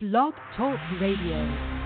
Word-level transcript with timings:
Blog 0.00 0.32
Talk 0.56 0.80
Radio. 0.98 1.79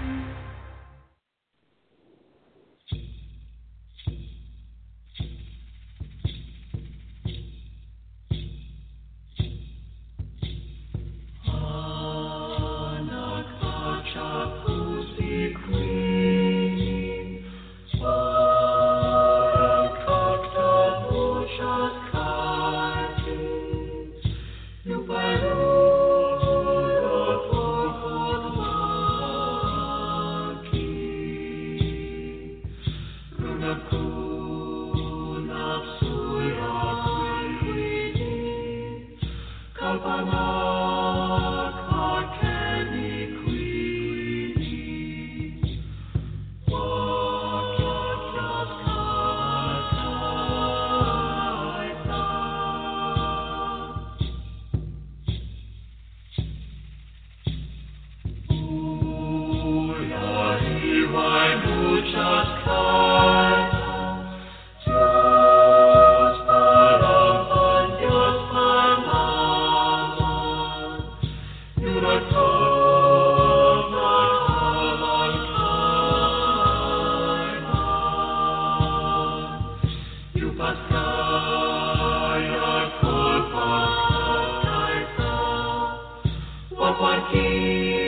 Good 86.98 88.03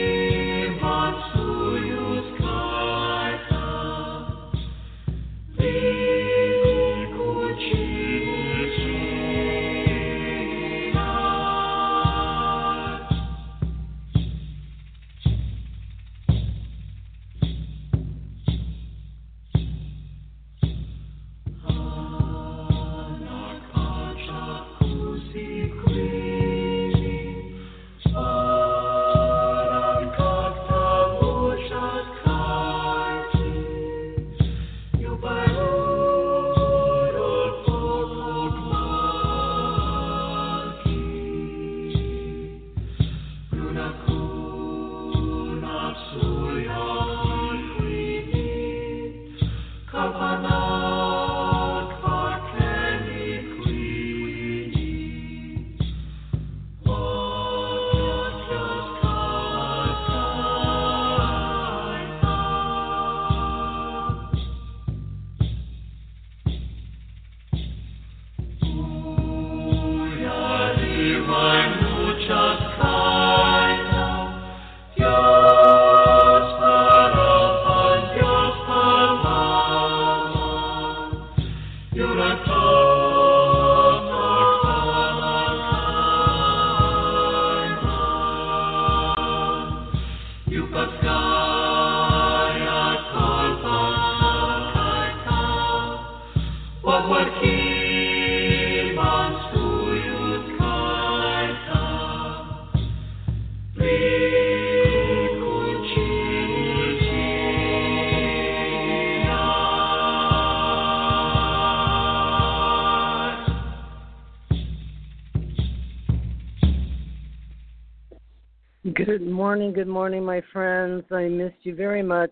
morning, 119.67 119.85
good 119.85 119.93
morning, 119.93 120.25
my 120.25 120.41
friends. 120.53 121.03
I 121.11 121.25
missed 121.25 121.65
you 121.65 121.75
very 121.75 122.03
much, 122.03 122.31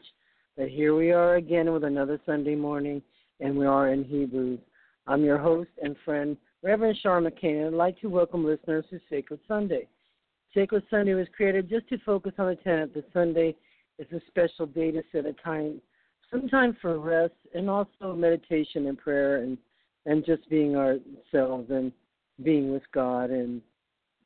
but 0.56 0.68
here 0.68 0.94
we 0.94 1.10
are 1.10 1.34
again 1.34 1.72
with 1.72 1.82
another 1.82 2.20
Sunday 2.24 2.54
morning, 2.54 3.02
and 3.40 3.58
we 3.58 3.66
are 3.66 3.88
in 3.88 4.04
Hebrews. 4.04 4.60
I'm 5.08 5.24
your 5.24 5.38
host 5.38 5.70
and 5.82 5.96
friend, 6.04 6.36
Reverend 6.62 6.96
Sharma 7.04 7.36
Kane, 7.36 7.56
and 7.56 7.66
I'd 7.66 7.72
like 7.74 8.00
to 8.02 8.08
welcome 8.08 8.44
listeners 8.44 8.84
to 8.90 9.00
Sacred 9.10 9.40
Sunday. 9.48 9.88
Sacred 10.54 10.84
Sunday 10.88 11.14
was 11.14 11.26
created 11.36 11.68
just 11.68 11.88
to 11.88 11.98
focus 12.06 12.34
on 12.38 12.50
the 12.50 12.54
tenet 12.54 12.94
that 12.94 13.12
Sunday 13.12 13.56
is 13.98 14.06
a 14.12 14.20
special 14.28 14.66
day 14.66 14.92
to 14.92 15.02
set 15.10 15.26
a 15.26 15.32
time, 15.32 15.80
some 16.30 16.48
time 16.48 16.76
for 16.80 17.00
rest, 17.00 17.34
and 17.52 17.68
also 17.68 18.14
meditation 18.14 18.86
and 18.86 18.96
prayer, 18.96 19.38
and 19.38 19.58
and 20.06 20.24
just 20.24 20.48
being 20.48 20.76
ourselves 20.76 21.68
and 21.70 21.90
being 22.44 22.72
with 22.72 22.84
God 22.92 23.30
and 23.30 23.60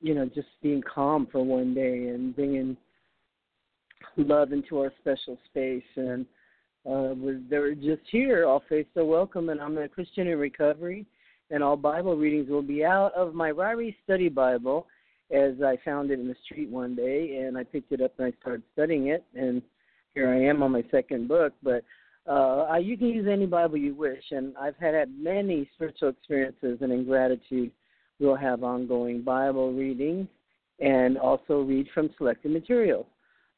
you 0.00 0.14
know, 0.14 0.26
just 0.26 0.48
being 0.62 0.82
calm 0.82 1.26
for 1.32 1.42
one 1.42 1.74
day 1.74 2.08
and 2.08 2.36
bringing 2.36 2.76
love 4.16 4.52
into 4.52 4.78
our 4.78 4.92
special 5.00 5.38
space. 5.50 5.82
And 5.96 6.26
uh, 6.86 7.14
we're, 7.16 7.40
they're 7.48 7.74
just 7.74 8.02
here. 8.10 8.46
All 8.46 8.62
faiths 8.68 8.96
are 8.96 9.04
welcome, 9.04 9.48
and 9.48 9.60
I'm 9.60 9.78
a 9.78 9.88
Christian 9.88 10.28
in 10.28 10.38
recovery. 10.38 11.06
And 11.50 11.62
all 11.62 11.76
Bible 11.76 12.16
readings 12.16 12.50
will 12.50 12.62
be 12.62 12.84
out 12.84 13.14
of 13.14 13.34
my 13.34 13.50
Ryrie 13.50 13.94
Study 14.04 14.28
Bible, 14.28 14.86
as 15.30 15.54
I 15.64 15.78
found 15.84 16.10
it 16.10 16.20
in 16.20 16.28
the 16.28 16.36
street 16.44 16.68
one 16.68 16.94
day, 16.94 17.42
and 17.44 17.56
I 17.56 17.64
picked 17.64 17.92
it 17.92 18.00
up 18.00 18.12
and 18.18 18.26
I 18.26 18.40
started 18.40 18.62
studying 18.72 19.08
it. 19.08 19.24
And 19.34 19.62
here 20.14 20.30
I 20.30 20.40
am 20.42 20.62
on 20.62 20.72
my 20.72 20.84
second 20.90 21.28
book. 21.28 21.52
But 21.62 21.84
uh, 22.30 22.76
you 22.76 22.96
can 22.98 23.08
use 23.08 23.26
any 23.30 23.46
Bible 23.46 23.78
you 23.78 23.94
wish, 23.94 24.24
and 24.30 24.56
I've 24.58 24.76
had, 24.76 24.94
had 24.94 25.10
many 25.18 25.68
spiritual 25.74 26.10
experiences 26.10 26.78
and 26.80 26.92
in 26.92 27.04
gratitude 27.04 27.70
We'll 28.20 28.36
have 28.36 28.64
ongoing 28.64 29.22
Bible 29.22 29.72
readings 29.72 30.26
and 30.80 31.16
also 31.18 31.60
read 31.60 31.86
from 31.94 32.10
selected 32.18 32.50
materials. 32.50 33.06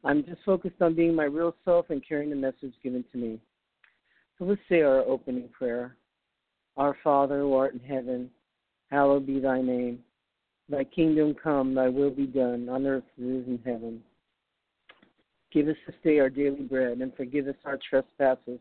I'm 0.05 0.25
just 0.25 0.43
focused 0.45 0.81
on 0.81 0.95
being 0.95 1.15
my 1.15 1.25
real 1.25 1.55
self 1.65 1.91
and 1.91 2.07
carrying 2.07 2.31
the 2.31 2.37
message 2.37 2.75
given 2.83 3.05
to 3.13 3.19
me. 3.19 3.39
So 4.39 4.45
let's 4.45 4.61
say 4.69 4.81
our 4.81 5.01
opening 5.01 5.49
prayer. 5.49 5.97
Our 6.77 6.97
Father 7.05 7.41
who 7.41 7.55
art 7.55 7.75
in 7.75 7.81
heaven, 7.81 8.31
hallowed 8.91 9.27
be 9.27 9.41
thy 9.41 9.61
name. 9.61 9.99
Thy 10.69 10.85
kingdom 10.85 11.35
come, 11.35 11.75
thy 11.75 11.89
will 11.89 12.11
be 12.11 12.27
done, 12.27 12.69
on 12.69 12.87
earth 12.87 13.05
as 13.19 13.25
it 13.25 13.29
is 13.29 13.47
in 13.47 13.61
heaven. 13.65 14.03
Give 15.53 15.69
us 15.69 15.77
this 15.87 15.97
day 16.05 16.21
our 16.21 16.31
daily 16.31 16.63
bread, 16.63 16.99
and 16.99 17.15
forgive 17.17 17.49
us 17.49 17.57
our 17.65 17.79
trespasses, 17.89 18.61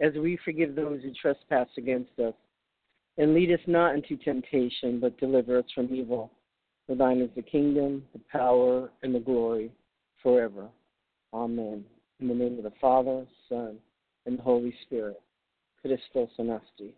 as 0.00 0.12
we 0.14 0.38
forgive 0.44 0.74
those 0.74 1.00
who 1.02 1.12
trespass 1.14 1.68
against 1.78 2.18
us 2.18 2.34
and 3.18 3.34
lead 3.34 3.50
us 3.50 3.60
not 3.66 3.94
into 3.94 4.16
temptation, 4.16 5.00
but 5.00 5.18
deliver 5.18 5.58
us 5.58 5.64
from 5.74 5.92
evil. 5.94 6.30
For 6.86 6.94
thine 6.94 7.20
is 7.20 7.30
the 7.34 7.42
kingdom, 7.42 8.04
the 8.12 8.20
power, 8.30 8.90
and 9.02 9.14
the 9.14 9.20
glory, 9.20 9.70
forever. 10.22 10.68
Amen. 11.32 11.84
In 12.20 12.28
the 12.28 12.34
name 12.34 12.58
of 12.58 12.64
the 12.64 12.72
Father, 12.80 13.26
Son, 13.48 13.76
and 14.24 14.38
the 14.38 14.42
Holy 14.42 14.74
Spirit. 14.86 15.20
Christos 15.86 16.30
Anasti. 16.38 16.92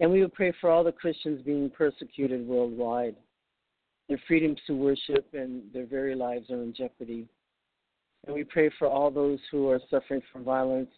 And 0.00 0.10
we 0.10 0.20
would 0.20 0.32
pray 0.32 0.52
for 0.60 0.70
all 0.70 0.84
the 0.84 0.92
Christians 0.92 1.42
being 1.44 1.70
persecuted 1.70 2.46
worldwide. 2.46 3.16
Their 4.08 4.20
freedoms 4.26 4.58
to 4.66 4.74
worship 4.74 5.26
and 5.34 5.62
their 5.72 5.86
very 5.86 6.14
lives 6.14 6.50
are 6.50 6.62
in 6.62 6.72
jeopardy. 6.72 7.26
And 8.26 8.34
we 8.34 8.44
pray 8.44 8.70
for 8.78 8.88
all 8.88 9.10
those 9.10 9.38
who 9.50 9.68
are 9.68 9.80
suffering 9.90 10.22
from 10.32 10.44
violence 10.44 10.90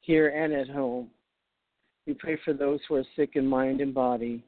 here 0.00 0.28
and 0.28 0.52
at 0.52 0.68
home. 0.68 1.08
We 2.06 2.14
pray 2.14 2.38
for 2.44 2.52
those 2.52 2.80
who 2.88 2.96
are 2.96 3.04
sick 3.16 3.30
in 3.34 3.46
mind 3.46 3.80
and 3.80 3.94
body 3.94 4.44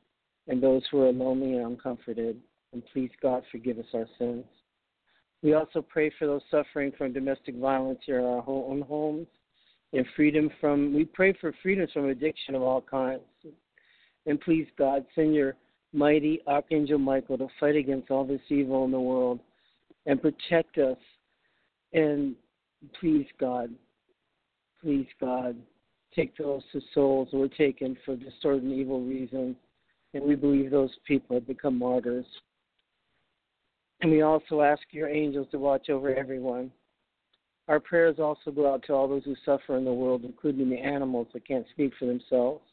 and 0.49 0.63
those 0.63 0.83
who 0.91 1.03
are 1.03 1.13
lonely 1.13 1.55
and 1.55 1.67
uncomforted. 1.67 2.37
And 2.73 2.83
please, 2.93 3.11
God, 3.23 3.43
forgive 3.51 3.79
us 3.79 3.87
our 3.95 4.07
sins. 4.19 4.45
We 5.43 5.55
also 5.55 5.83
pray 5.83 6.11
for 6.19 6.27
those 6.27 6.43
suffering 6.51 6.93
from 6.97 7.13
domestic 7.13 7.57
violence 7.57 7.99
here 8.07 8.21
in 8.21 8.25
our 8.25 8.45
own 8.47 8.83
homes 8.83 9.27
and 9.93 10.07
freedom 10.15 10.51
from, 10.61 10.95
we 10.95 11.05
pray 11.05 11.33
for 11.41 11.53
freedom 11.63 11.87
from 11.93 12.09
addiction 12.09 12.55
of 12.55 12.63
all 12.63 12.81
kinds. 12.81 13.23
And 14.27 14.41
please, 14.41 14.67
God, 14.79 15.05
send 15.15 15.35
your 15.35 15.57
mighty 15.93 16.41
Archangel 16.47 16.99
Michael 16.99 17.39
to 17.39 17.49
fight 17.59 17.77
against 17.77 18.11
all 18.11 18.25
this 18.25 18.41
evil 18.49 18.85
in 18.85 18.93
the 18.93 19.01
world 19.01 19.41
and 20.07 20.23
protect 20.23 20.79
us. 20.79 20.97
And 21.93 22.37
please, 22.99 23.27
God, 23.39 23.71
please, 24.81 25.09
God, 25.21 25.57
take 26.15 26.37
those 26.37 26.63
souls 26.95 27.29
who 27.33 27.39
were 27.39 27.49
taken 27.49 27.97
for 28.05 28.17
distorted 28.17 28.63
and 28.63 28.73
evil 28.73 29.01
reasons. 29.03 29.57
And 30.15 30.25
we 30.25 30.37
believe 30.37 30.71
those 30.71 30.91
people 31.07 31.37
have 31.37 31.47
become 31.47 31.79
martyrs. 31.79 32.27
And 34.03 34.11
we 34.11 34.23
also 34.23 34.63
ask 34.63 34.83
your 34.91 35.09
angels 35.09 35.47
to 35.53 35.59
watch 35.59 35.89
over 35.89 36.13
everyone. 36.15 36.73
Our 37.69 37.79
prayers 37.79 38.17
also 38.19 38.51
go 38.51 38.73
out 38.73 38.83
to 38.87 38.93
all 38.93 39.07
those 39.07 39.25
who 39.25 39.37
suffer 39.45 39.77
in 39.77 39.85
the 39.85 39.93
world, 39.93 40.25
including 40.25 40.69
the 40.69 40.79
animals 40.79 41.29
that 41.33 41.47
can't 41.47 41.67
speak 41.71 41.93
for 41.99 42.07
themselves. 42.07 42.65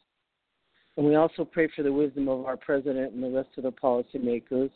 And 0.96 1.06
we 1.06 1.14
also 1.14 1.44
pray 1.44 1.68
for 1.74 1.84
the 1.84 1.92
wisdom 1.92 2.28
of 2.28 2.44
our 2.46 2.56
president 2.56 3.14
and 3.14 3.22
the 3.22 3.30
rest 3.30 3.50
of 3.56 3.62
the 3.62 3.70
policymakers. 3.70 4.72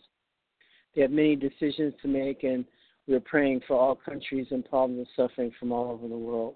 They 0.94 1.02
have 1.02 1.10
many 1.10 1.34
decisions 1.34 1.92
to 2.02 2.08
make, 2.08 2.44
and 2.44 2.64
we 3.08 3.14
are 3.14 3.20
praying 3.20 3.62
for 3.66 3.76
all 3.76 3.96
countries 3.96 4.46
and 4.52 4.64
problems 4.64 5.08
of 5.18 5.28
suffering 5.28 5.50
from 5.58 5.72
all 5.72 5.90
over 5.90 6.06
the 6.06 6.16
world. 6.16 6.54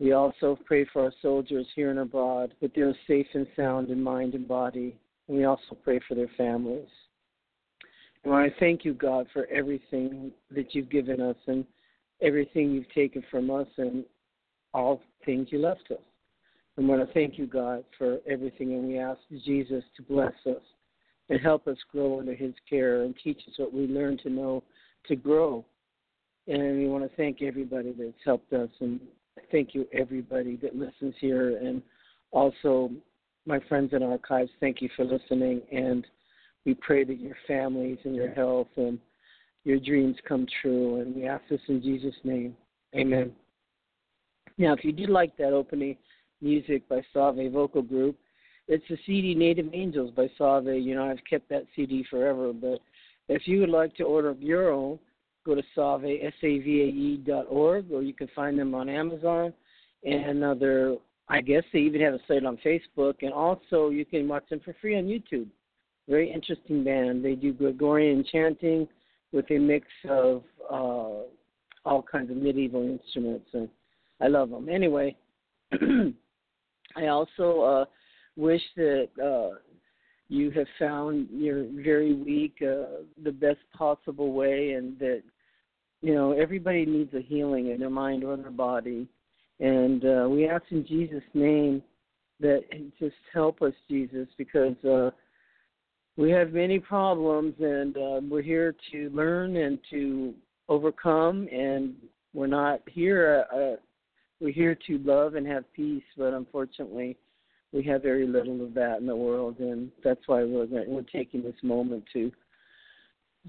We 0.00 0.12
also 0.12 0.58
pray 0.64 0.86
for 0.92 1.04
our 1.04 1.12
soldiers 1.22 1.66
here 1.76 1.90
and 1.90 2.00
abroad 2.00 2.52
that 2.60 2.74
they 2.74 2.82
are 2.82 2.94
safe 3.06 3.26
and 3.32 3.46
sound 3.54 3.90
in 3.90 4.02
mind 4.02 4.34
and 4.34 4.46
body. 4.46 4.96
And 5.28 5.36
we 5.36 5.44
also 5.44 5.76
pray 5.84 6.00
for 6.08 6.16
their 6.16 6.30
families. 6.36 6.88
And 8.24 8.34
I 8.34 8.52
thank 8.58 8.84
you, 8.84 8.94
God, 8.94 9.26
for 9.32 9.46
everything 9.46 10.32
that 10.50 10.74
you've 10.74 10.90
given 10.90 11.20
us 11.20 11.36
and 11.46 11.64
everything 12.20 12.72
you've 12.72 12.92
taken 12.92 13.22
from 13.30 13.50
us 13.50 13.68
and 13.76 14.04
all 14.74 15.00
things 15.24 15.48
you 15.50 15.58
left 15.58 15.90
us. 15.90 15.98
I 16.76 16.80
want 16.82 17.06
to 17.06 17.12
thank 17.12 17.38
you, 17.38 17.46
God, 17.46 17.84
for 17.96 18.18
everything, 18.28 18.74
and 18.74 18.86
we 18.86 18.98
ask 18.98 19.18
Jesus 19.44 19.82
to 19.96 20.02
bless 20.02 20.34
us 20.46 20.62
and 21.28 21.40
help 21.40 21.66
us 21.66 21.76
grow 21.90 22.20
under 22.20 22.34
his 22.34 22.54
care 22.68 23.02
and 23.02 23.14
teach 23.22 23.38
us 23.48 23.54
what 23.56 23.72
we 23.72 23.86
learn 23.86 24.18
to 24.18 24.30
know 24.30 24.62
to 25.06 25.16
grow. 25.16 25.64
And 26.46 26.78
we 26.78 26.88
want 26.88 27.08
to 27.08 27.16
thank 27.16 27.42
everybody 27.42 27.92
that's 27.98 28.12
helped 28.24 28.52
us, 28.52 28.70
and 28.80 29.00
thank 29.50 29.74
you, 29.74 29.86
everybody 29.92 30.56
that 30.62 30.76
listens 30.76 31.14
here, 31.20 31.56
and 31.58 31.82
also 32.30 32.90
my 33.46 33.58
friends 33.68 33.92
in 33.92 34.02
archives, 34.02 34.50
thank 34.60 34.80
you 34.80 34.88
for 34.94 35.04
listening. 35.04 35.62
And 35.72 36.06
we 36.68 36.74
pray 36.74 37.02
that 37.02 37.18
your 37.18 37.36
families 37.46 37.96
and 38.04 38.14
your 38.14 38.30
health 38.30 38.68
and 38.76 38.98
your 39.64 39.80
dreams 39.80 40.16
come 40.28 40.46
true. 40.60 41.00
And 41.00 41.16
we 41.16 41.26
ask 41.26 41.42
this 41.48 41.62
in 41.66 41.80
Jesus' 41.80 42.14
name. 42.24 42.54
Amen. 42.94 43.32
Now, 44.58 44.74
if 44.74 44.84
you 44.84 44.92
did 44.92 45.08
like 45.08 45.34
that 45.38 45.54
opening 45.54 45.96
music 46.42 46.86
by 46.86 47.00
SAVAE 47.14 47.50
Vocal 47.52 47.80
Group, 47.80 48.18
it's 48.66 48.84
the 48.90 48.98
CD 49.06 49.34
Native 49.34 49.70
Angels 49.72 50.10
by 50.14 50.28
SAVAE. 50.38 50.84
You 50.84 50.94
know, 50.94 51.10
I've 51.10 51.24
kept 51.28 51.48
that 51.48 51.64
CD 51.74 52.04
forever. 52.10 52.52
But 52.52 52.80
if 53.30 53.48
you 53.48 53.60
would 53.60 53.70
like 53.70 53.94
to 53.96 54.02
order 54.02 54.36
your 54.38 54.70
own, 54.70 54.98
go 55.46 55.54
to 55.54 55.62
SAVAE, 55.74 56.26
S-A-V-A-E 56.26 57.22
dot 57.26 57.46
org, 57.48 57.90
or 57.90 58.02
you 58.02 58.12
can 58.12 58.28
find 58.36 58.58
them 58.58 58.74
on 58.74 58.90
Amazon. 58.90 59.54
And 60.04 60.44
uh, 60.44 60.96
I 61.30 61.40
guess 61.40 61.62
they 61.72 61.78
even 61.78 62.02
have 62.02 62.12
a 62.12 62.20
site 62.28 62.44
on 62.44 62.58
Facebook. 62.58 63.14
And 63.22 63.32
also, 63.32 63.88
you 63.88 64.04
can 64.04 64.28
watch 64.28 64.46
them 64.50 64.60
for 64.62 64.76
free 64.82 64.98
on 64.98 65.04
YouTube. 65.04 65.46
Very 66.08 66.32
interesting 66.32 66.84
band. 66.84 67.22
They 67.22 67.34
do 67.34 67.52
Gregorian 67.52 68.24
chanting 68.32 68.88
with 69.32 69.50
a 69.50 69.58
mix 69.58 69.86
of 70.08 70.42
uh, 70.70 71.24
all 71.84 72.04
kinds 72.10 72.30
of 72.30 72.38
medieval 72.38 72.82
instruments, 72.82 73.46
and 73.52 73.68
I 74.20 74.28
love 74.28 74.48
them. 74.48 74.68
Anyway, 74.70 75.16
I 75.72 77.06
also 77.08 77.60
uh, 77.60 77.84
wish 78.36 78.62
that 78.76 79.08
uh, 79.22 79.58
you 80.28 80.50
have 80.52 80.66
found 80.78 81.28
your 81.30 81.66
very 81.74 82.14
week 82.14 82.54
uh, 82.62 83.02
the 83.22 83.32
best 83.32 83.60
possible 83.76 84.32
way, 84.32 84.72
and 84.72 84.98
that 85.00 85.22
you 86.00 86.14
know 86.14 86.32
everybody 86.32 86.86
needs 86.86 87.12
a 87.12 87.20
healing 87.20 87.70
in 87.70 87.80
their 87.80 87.90
mind 87.90 88.24
or 88.24 88.34
their 88.38 88.50
body, 88.50 89.06
and 89.60 90.06
uh, 90.06 90.26
we 90.26 90.48
ask 90.48 90.64
in 90.70 90.86
Jesus' 90.86 91.22
name 91.34 91.82
that 92.40 92.62
just 92.98 93.16
help 93.34 93.60
us, 93.60 93.74
Jesus, 93.90 94.26
because. 94.38 94.82
Uh, 94.82 95.10
we 96.18 96.32
have 96.32 96.52
many 96.52 96.80
problems, 96.80 97.54
and 97.60 97.96
uh, 97.96 98.20
we're 98.28 98.42
here 98.42 98.74
to 98.90 99.08
learn 99.10 99.56
and 99.56 99.78
to 99.90 100.34
overcome. 100.68 101.46
And 101.52 101.94
we're 102.34 102.48
not 102.48 102.80
here. 102.88 103.46
Uh, 103.54 103.80
we're 104.40 104.52
here 104.52 104.76
to 104.88 104.98
love 104.98 105.36
and 105.36 105.46
have 105.46 105.72
peace, 105.72 106.02
but 106.16 106.34
unfortunately, 106.34 107.16
we 107.72 107.84
have 107.84 108.02
very 108.02 108.26
little 108.26 108.64
of 108.64 108.74
that 108.74 108.98
in 108.98 109.06
the 109.06 109.14
world, 109.14 109.60
and 109.60 109.92
that's 110.02 110.20
why 110.26 110.42
we're 110.42 110.66
we're 110.86 111.02
taking 111.02 111.42
this 111.42 111.54
moment 111.62 112.04
to 112.12 112.32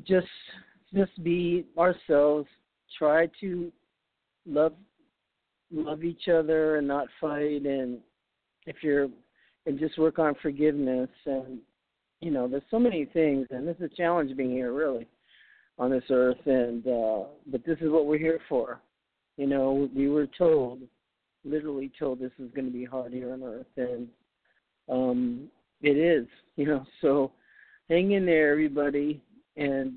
just 0.05 0.27
just 0.93 1.23
be 1.23 1.65
ourselves. 1.77 2.47
Try 2.97 3.29
to 3.41 3.71
love 4.45 4.73
love 5.71 6.03
each 6.03 6.27
other 6.27 6.77
and 6.77 6.87
not 6.87 7.07
fight, 7.19 7.65
and 7.65 7.97
if 8.67 8.77
you're 8.83 9.07
and 9.65 9.79
just 9.79 9.97
work 9.97 10.19
on 10.19 10.35
forgiveness 10.41 11.09
and 11.25 11.59
you 12.21 12.31
know, 12.31 12.47
there's 12.47 12.63
so 12.69 12.79
many 12.79 13.05
things, 13.05 13.47
and 13.49 13.67
this 13.67 13.77
is 13.77 13.89
a 13.91 13.95
challenge 13.95 14.35
being 14.35 14.51
here, 14.51 14.73
really, 14.73 15.07
on 15.77 15.91
this 15.91 16.03
earth. 16.09 16.45
And 16.45 16.85
uh, 16.85 17.23
but 17.47 17.65
this 17.65 17.77
is 17.81 17.89
what 17.89 18.05
we're 18.05 18.17
here 18.17 18.39
for. 18.49 18.81
You 19.37 19.47
know, 19.47 19.89
we 19.95 20.09
were 20.09 20.27
told, 20.27 20.81
literally 21.45 21.91
told, 21.97 22.19
this 22.19 22.31
is 22.39 22.51
going 22.53 22.65
to 22.65 22.73
be 22.73 22.83
hard 22.83 23.13
here 23.13 23.31
on 23.31 23.43
earth, 23.43 23.65
and 23.77 24.07
um, 24.89 25.47
it 25.81 25.97
is. 25.97 26.27
You 26.57 26.65
know, 26.65 26.85
so 27.01 27.31
hang 27.87 28.11
in 28.11 28.25
there, 28.25 28.51
everybody, 28.51 29.21
and 29.55 29.93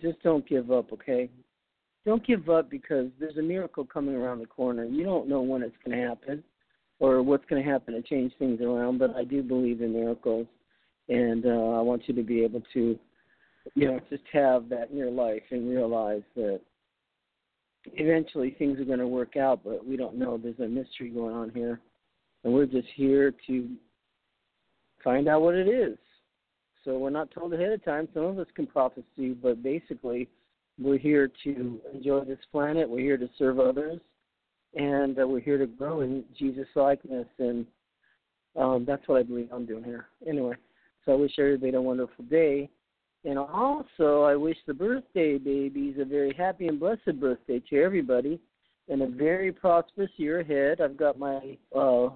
just 0.00 0.22
don't 0.22 0.48
give 0.48 0.70
up. 0.70 0.92
Okay, 0.94 1.28
don't 2.06 2.26
give 2.26 2.48
up 2.48 2.70
because 2.70 3.08
there's 3.18 3.36
a 3.36 3.42
miracle 3.42 3.84
coming 3.84 4.14
around 4.14 4.38
the 4.38 4.46
corner. 4.46 4.84
You 4.84 5.04
don't 5.04 5.28
know 5.28 5.42
when 5.42 5.62
it's 5.62 5.76
going 5.84 5.98
to 5.98 6.08
happen 6.08 6.42
or 7.00 7.22
what's 7.22 7.44
going 7.46 7.62
to 7.62 7.70
happen 7.70 7.94
to 7.94 8.02
change 8.02 8.32
things 8.38 8.60
around, 8.62 8.98
but 8.98 9.14
I 9.16 9.24
do 9.24 9.42
believe 9.42 9.82
in 9.82 9.92
miracles 9.92 10.46
and 11.10 11.44
uh, 11.44 11.48
I 11.48 11.80
want 11.80 12.02
you 12.06 12.14
to 12.14 12.22
be 12.22 12.44
able 12.44 12.62
to, 12.72 12.98
you 13.74 13.86
know, 13.86 14.00
just 14.08 14.22
have 14.32 14.68
that 14.68 14.90
in 14.90 14.96
your 14.96 15.10
life 15.10 15.42
and 15.50 15.68
realize 15.68 16.22
that 16.36 16.60
eventually 17.94 18.54
things 18.58 18.78
are 18.78 18.84
going 18.84 19.00
to 19.00 19.08
work 19.08 19.36
out, 19.36 19.60
but 19.64 19.84
we 19.84 19.96
don't 19.96 20.16
know. 20.16 20.38
There's 20.38 20.60
a 20.60 20.68
mystery 20.68 21.10
going 21.10 21.34
on 21.34 21.50
here, 21.50 21.80
and 22.44 22.54
we're 22.54 22.66
just 22.66 22.86
here 22.94 23.34
to 23.48 23.68
find 25.02 25.28
out 25.28 25.42
what 25.42 25.56
it 25.56 25.66
is. 25.66 25.98
So 26.84 26.96
we're 26.96 27.10
not 27.10 27.30
told 27.32 27.52
ahead 27.52 27.72
of 27.72 27.84
time. 27.84 28.08
Some 28.14 28.24
of 28.24 28.38
us 28.38 28.46
can 28.54 28.66
prophesy, 28.66 29.34
but 29.42 29.62
basically, 29.62 30.28
we're 30.78 30.96
here 30.96 31.28
to 31.44 31.80
enjoy 31.92 32.24
this 32.24 32.38
planet. 32.52 32.88
We're 32.88 33.00
here 33.00 33.18
to 33.18 33.28
serve 33.36 33.58
others, 33.58 34.00
and 34.74 35.18
uh, 35.18 35.26
we're 35.26 35.40
here 35.40 35.58
to 35.58 35.66
grow 35.66 36.02
in 36.02 36.24
Jesus' 36.38 36.68
likeness. 36.76 37.26
And 37.38 37.66
um, 38.56 38.84
that's 38.86 39.06
what 39.08 39.18
I 39.18 39.24
believe 39.24 39.48
I'm 39.52 39.66
doing 39.66 39.82
here. 39.82 40.06
Anyway. 40.26 40.54
So 41.04 41.12
I 41.12 41.14
wish 41.16 41.32
everybody 41.38 41.74
a 41.74 41.80
wonderful 41.80 42.24
day. 42.24 42.68
And 43.24 43.38
also, 43.38 44.22
I 44.22 44.34
wish 44.34 44.56
the 44.66 44.74
birthday 44.74 45.36
babies 45.36 45.96
a 46.00 46.04
very 46.04 46.34
happy 46.36 46.68
and 46.68 46.80
blessed 46.80 47.20
birthday 47.20 47.62
to 47.70 47.82
everybody 47.82 48.40
and 48.88 49.02
a 49.02 49.06
very 49.06 49.52
prosperous 49.52 50.10
year 50.16 50.40
ahead. 50.40 50.80
I've 50.80 50.96
got 50.96 51.18
my 51.18 51.56
uh, 51.76 52.08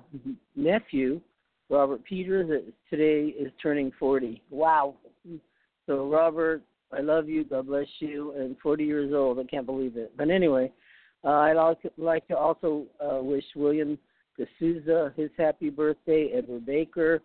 nephew, 0.56 1.20
Robert 1.68 2.02
Peters, 2.04 2.48
that 2.48 2.64
today 2.88 3.28
is 3.38 3.52
turning 3.62 3.92
40. 3.98 4.42
Wow. 4.50 4.94
So, 5.86 6.08
Robert, 6.08 6.62
I 6.92 7.00
love 7.00 7.28
you. 7.28 7.44
God 7.44 7.66
bless 7.66 7.86
you. 7.98 8.32
And 8.32 8.56
40 8.62 8.84
years 8.84 9.12
old. 9.14 9.38
I 9.38 9.44
can't 9.44 9.66
believe 9.66 9.96
it. 9.96 10.12
But 10.16 10.30
anyway, 10.30 10.72
uh, 11.22 11.28
I'd 11.28 11.76
like 11.98 12.26
to 12.28 12.36
also 12.36 12.86
uh, 13.00 13.22
wish 13.22 13.44
William 13.54 13.98
D'Souza 14.38 15.12
his 15.16 15.30
happy 15.36 15.70
birthday, 15.70 16.32
Edward 16.34 16.66
Baker, 16.66 17.22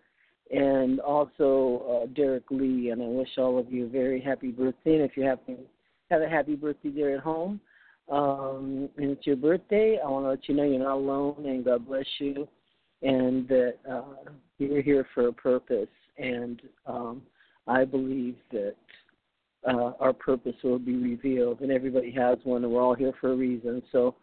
and 0.52 1.00
also 1.00 2.04
uh, 2.04 2.14
Derek 2.16 2.50
Lee. 2.50 2.90
And 2.90 3.02
I 3.02 3.06
wish 3.06 3.30
all 3.38 3.58
of 3.60 3.72
you 3.72 3.86
a 3.86 3.90
very 3.90 4.22
happy 4.22 4.52
birthday. 4.52 4.96
And 4.96 5.04
if 5.04 5.16
you 5.16 5.24
have 5.24 5.40
have 6.10 6.22
a 6.22 6.30
happy 6.30 6.56
birthday 6.56 6.90
there 6.90 7.16
at 7.16 7.24
home, 7.24 7.60
um, 8.12 8.90
and 8.98 9.12
it's 9.12 9.28
your 9.28 9.36
birthday, 9.36 10.00
I 10.04 10.10
want 10.10 10.26
to 10.26 10.30
let 10.30 10.50
you 10.50 10.56
know 10.56 10.64
you're 10.64 10.80
not 10.80 10.96
alone, 10.96 11.46
and 11.46 11.64
God 11.64 11.88
bless 11.88 12.08
you, 12.18 12.48
and 13.04 13.48
that 13.48 13.76
uh, 13.90 14.32
you're 14.58 14.82
here 14.82 15.06
for 15.14 15.28
a 15.28 15.34
purpose. 15.34 15.88
And 16.18 16.62
um, 16.88 17.22
I 17.68 17.86
believe 17.86 18.36
that 18.52 18.76
uh, 19.68 19.92
our 20.00 20.14
purpose 20.14 20.56
will 20.64 20.80
be 20.80 20.96
revealed, 20.96 21.62
and 21.62 21.72
everybody 21.72 22.12
has 22.12 22.40
one, 22.44 22.64
and 22.64 22.74
we're 22.74 22.82
all 22.82 22.96
here 22.96 23.14
for 23.22 23.34
a 23.34 23.36
reason. 23.36 23.84
So 23.92 24.16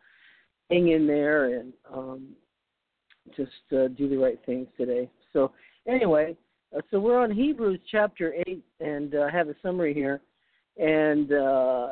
hang 0.70 0.88
in 0.88 1.06
there 1.06 1.58
and 1.58 1.72
um, 1.92 2.28
just 3.36 3.50
uh, 3.72 3.88
do 3.88 4.08
the 4.08 4.16
right 4.16 4.38
things 4.46 4.66
today. 4.76 5.08
So 5.32 5.52
anyway, 5.86 6.36
uh, 6.76 6.80
so 6.90 6.98
we're 6.98 7.18
on 7.18 7.30
Hebrews 7.30 7.80
chapter 7.90 8.34
eight, 8.46 8.64
and 8.80 9.14
uh, 9.14 9.22
I 9.22 9.30
have 9.30 9.48
a 9.48 9.54
summary 9.62 9.94
here, 9.94 10.20
and 10.78 11.32
uh, 11.32 11.88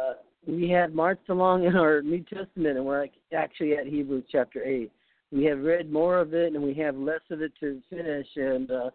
we 0.47 0.69
had 0.69 0.95
marched 0.95 1.29
along 1.29 1.65
in 1.65 1.77
our 1.77 2.03
New 2.03 2.23
Testament, 2.25 2.77
and 2.77 2.85
we're 2.85 3.07
actually 3.37 3.77
at 3.77 3.87
Hebrews 3.87 4.25
chapter 4.31 4.63
eight. 4.65 4.91
We 5.33 5.45
have 5.45 5.61
read 5.61 5.93
more 5.93 6.19
of 6.19 6.35
it, 6.35 6.55
and 6.55 6.63
we 6.63 6.75
have 6.75 6.97
less 6.97 7.21
of 7.31 7.41
it 7.41 7.53
to 7.61 7.81
finish, 7.91 8.27
and 8.37 8.71
uh, 8.71 8.91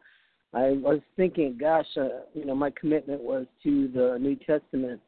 I 0.54 0.72
was 0.72 1.00
thinking, 1.16 1.58
gosh, 1.60 1.86
uh, 1.98 2.22
you 2.34 2.46
know, 2.46 2.56
my 2.56 2.72
commitment 2.72 3.22
was 3.22 3.46
to 3.64 3.88
the 3.90 4.18
New 4.20 4.36
Testament, 4.36 5.02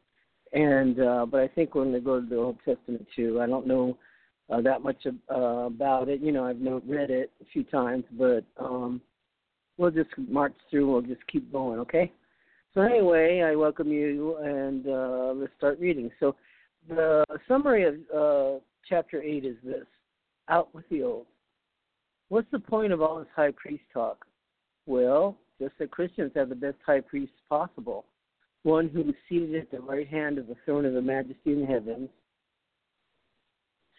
and 0.54 1.00
uh, 1.00 1.26
but 1.26 1.42
I 1.42 1.48
think 1.48 1.76
we're 1.76 1.84
going 1.84 1.96
to 1.96 2.02
go 2.02 2.20
to 2.20 2.26
the 2.26 2.38
Old 2.38 2.58
Testament 2.66 3.08
too. 3.16 3.42
I 3.42 3.48
don't 3.48 3.68
know 3.68 3.98
that 4.50 4.82
much 4.82 5.06
about 5.30 6.10
it. 6.10 6.20
You 6.20 6.34
know, 6.34 6.46
I've 6.46 6.60
read 6.86 7.10
it 7.10 7.32
a 7.42 7.46
few 7.54 7.64
times, 7.64 8.04
but 8.18 8.44
um, 8.60 9.00
we'll 9.78 9.92
just 9.92 10.10
march 10.18 10.54
through. 10.70 10.92
We'll 10.92 11.02
just 11.02 11.26
keep 11.28 11.52
going, 11.52 11.80
okay? 11.80 12.12
So 12.74 12.82
anyway, 12.82 13.42
I 13.42 13.56
welcome 13.56 13.92
you, 13.92 14.38
and 14.38 14.88
uh, 14.88 15.34
let's 15.36 15.52
start 15.58 15.80
reading. 15.80 16.10
So 16.20 16.36
the 16.88 17.26
summary 17.48 17.84
of 17.84 17.96
uh, 18.16 18.60
chapter 18.88 19.22
eight 19.22 19.46
is 19.46 19.58
this: 19.64 19.86
Out 20.50 20.74
with 20.74 20.88
the 20.90 21.04
old. 21.04 21.26
What's 22.30 22.50
the 22.52 22.60
point 22.60 22.94
of 22.94 23.02
all 23.02 23.20
this 23.20 23.28
high 23.36 23.52
priest 23.52 23.84
talk? 23.94 24.26
Well, 24.86 25.36
just 25.60 25.78
that 25.80 25.92
Christians 25.92 26.32
have 26.36 26.50
the 26.50 26.56
best 26.56 26.78
high 26.86 27.02
priest 27.02 27.34
possible, 27.50 28.06
one 28.64 28.88
who 28.88 29.02
is 29.02 29.16
seated 29.28 29.56
at 29.56 29.70
the 29.70 29.82
right 29.82 30.08
hand 30.08 30.38
of 30.38 30.48
the 30.48 30.56
throne 30.64 30.86
of 30.86 30.94
the 30.94 31.02
majesty 31.02 31.52
in 31.52 31.66
heaven. 31.66 32.08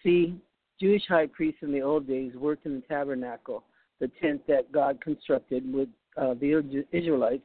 See, 0.02 0.40
Jewish 0.80 1.02
high 1.06 1.26
priests 1.26 1.60
in 1.62 1.72
the 1.72 1.82
old 1.82 2.08
days 2.08 2.32
worked 2.34 2.66
in 2.66 2.74
the 2.74 2.86
tabernacle, 2.88 3.64
the 4.02 4.10
tent 4.20 4.42
that 4.48 4.72
God 4.72 5.00
constructed 5.00 5.72
with 5.72 5.88
uh, 6.16 6.34
the 6.34 6.84
Israelites 6.90 7.44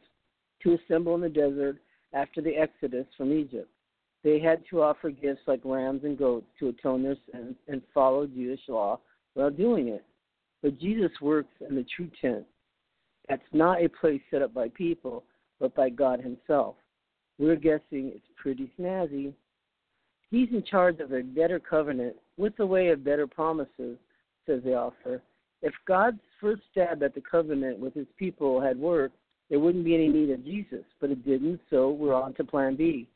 to 0.64 0.76
assemble 0.76 1.14
in 1.14 1.22
the 1.22 1.30
desert 1.30 1.78
after 2.14 2.42
the 2.42 2.58
exodus 2.58 3.06
from 3.16 3.32
Egypt. 3.32 3.70
They 4.24 4.40
had 4.40 4.64
to 4.72 4.82
offer 4.82 5.12
gifts 5.12 5.42
like 5.46 5.62
rams 5.64 6.02
and 6.04 6.18
goats 6.18 6.48
to 6.60 6.70
atone 6.70 7.04
their 7.04 7.16
sins 7.32 7.56
and 7.68 7.84
follow 7.94 8.26
Jewish 8.26 8.62
law 8.68 9.00
while 9.36 9.52
doing 9.52 9.90
it. 9.90 10.04
But 10.64 10.80
Jesus 10.80 11.12
works 11.22 11.54
in 11.70 11.76
the 11.76 11.86
true 11.96 12.10
tent, 12.20 12.44
that's 13.30 13.44
not 13.54 13.84
a 13.84 13.88
place 13.88 14.22
set 14.32 14.42
up 14.42 14.52
by 14.52 14.70
people, 14.70 15.24
but 15.60 15.76
by 15.76 15.90
God 15.90 16.22
Himself. 16.22 16.74
We're 17.38 17.56
guessing 17.56 18.12
it's 18.16 18.26
pretty 18.36 18.72
snazzy. 18.80 19.32
He's 20.32 20.50
in 20.52 20.64
charge 20.64 21.02
of 21.02 21.14
a 21.14 21.22
better 21.22 21.60
covenant 21.60 22.16
with 22.36 22.54
a 22.60 22.66
way 22.66 22.88
of 22.88 23.04
better 23.04 23.28
promises, 23.28 24.00
says 24.48 24.64
the 24.64 24.74
author. 24.74 25.22
If 25.62 25.74
God's 25.88 26.20
first 26.40 26.62
stab 26.72 27.04
at 27.04 27.16
the 27.16 27.22
covenant 27.22 27.80
with 27.80 27.94
His 27.94 28.08
people 28.18 28.62
had 28.62 28.78
worked, 28.78 29.18
there 29.50 29.60
wouldn't 29.60 29.86
be 29.86 29.96
any 29.96 30.10
need 30.10 30.30
of 30.30 30.44
Jesus, 30.44 30.84
but 31.00 31.10
it 31.10 31.26
didn't, 31.26 31.60
so 31.70 31.92
we're 31.92 32.14
on 32.14 32.34
to 32.36 32.44
plan 32.44 32.76
B. 32.76 33.08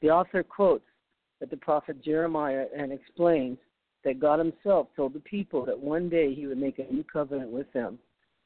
The 0.00 0.10
author 0.10 0.42
quotes 0.42 0.86
that 1.40 1.50
the 1.50 1.56
prophet 1.56 2.02
Jeremiah 2.02 2.66
and 2.76 2.92
explains 2.92 3.58
that 4.04 4.20
God 4.20 4.38
Himself 4.38 4.88
told 4.96 5.12
the 5.12 5.20
people 5.20 5.64
that 5.66 5.78
one 5.78 6.08
day 6.08 6.34
He 6.34 6.46
would 6.46 6.58
make 6.58 6.78
a 6.78 6.92
new 6.92 7.04
covenant 7.04 7.50
with 7.50 7.70
them. 7.72 7.98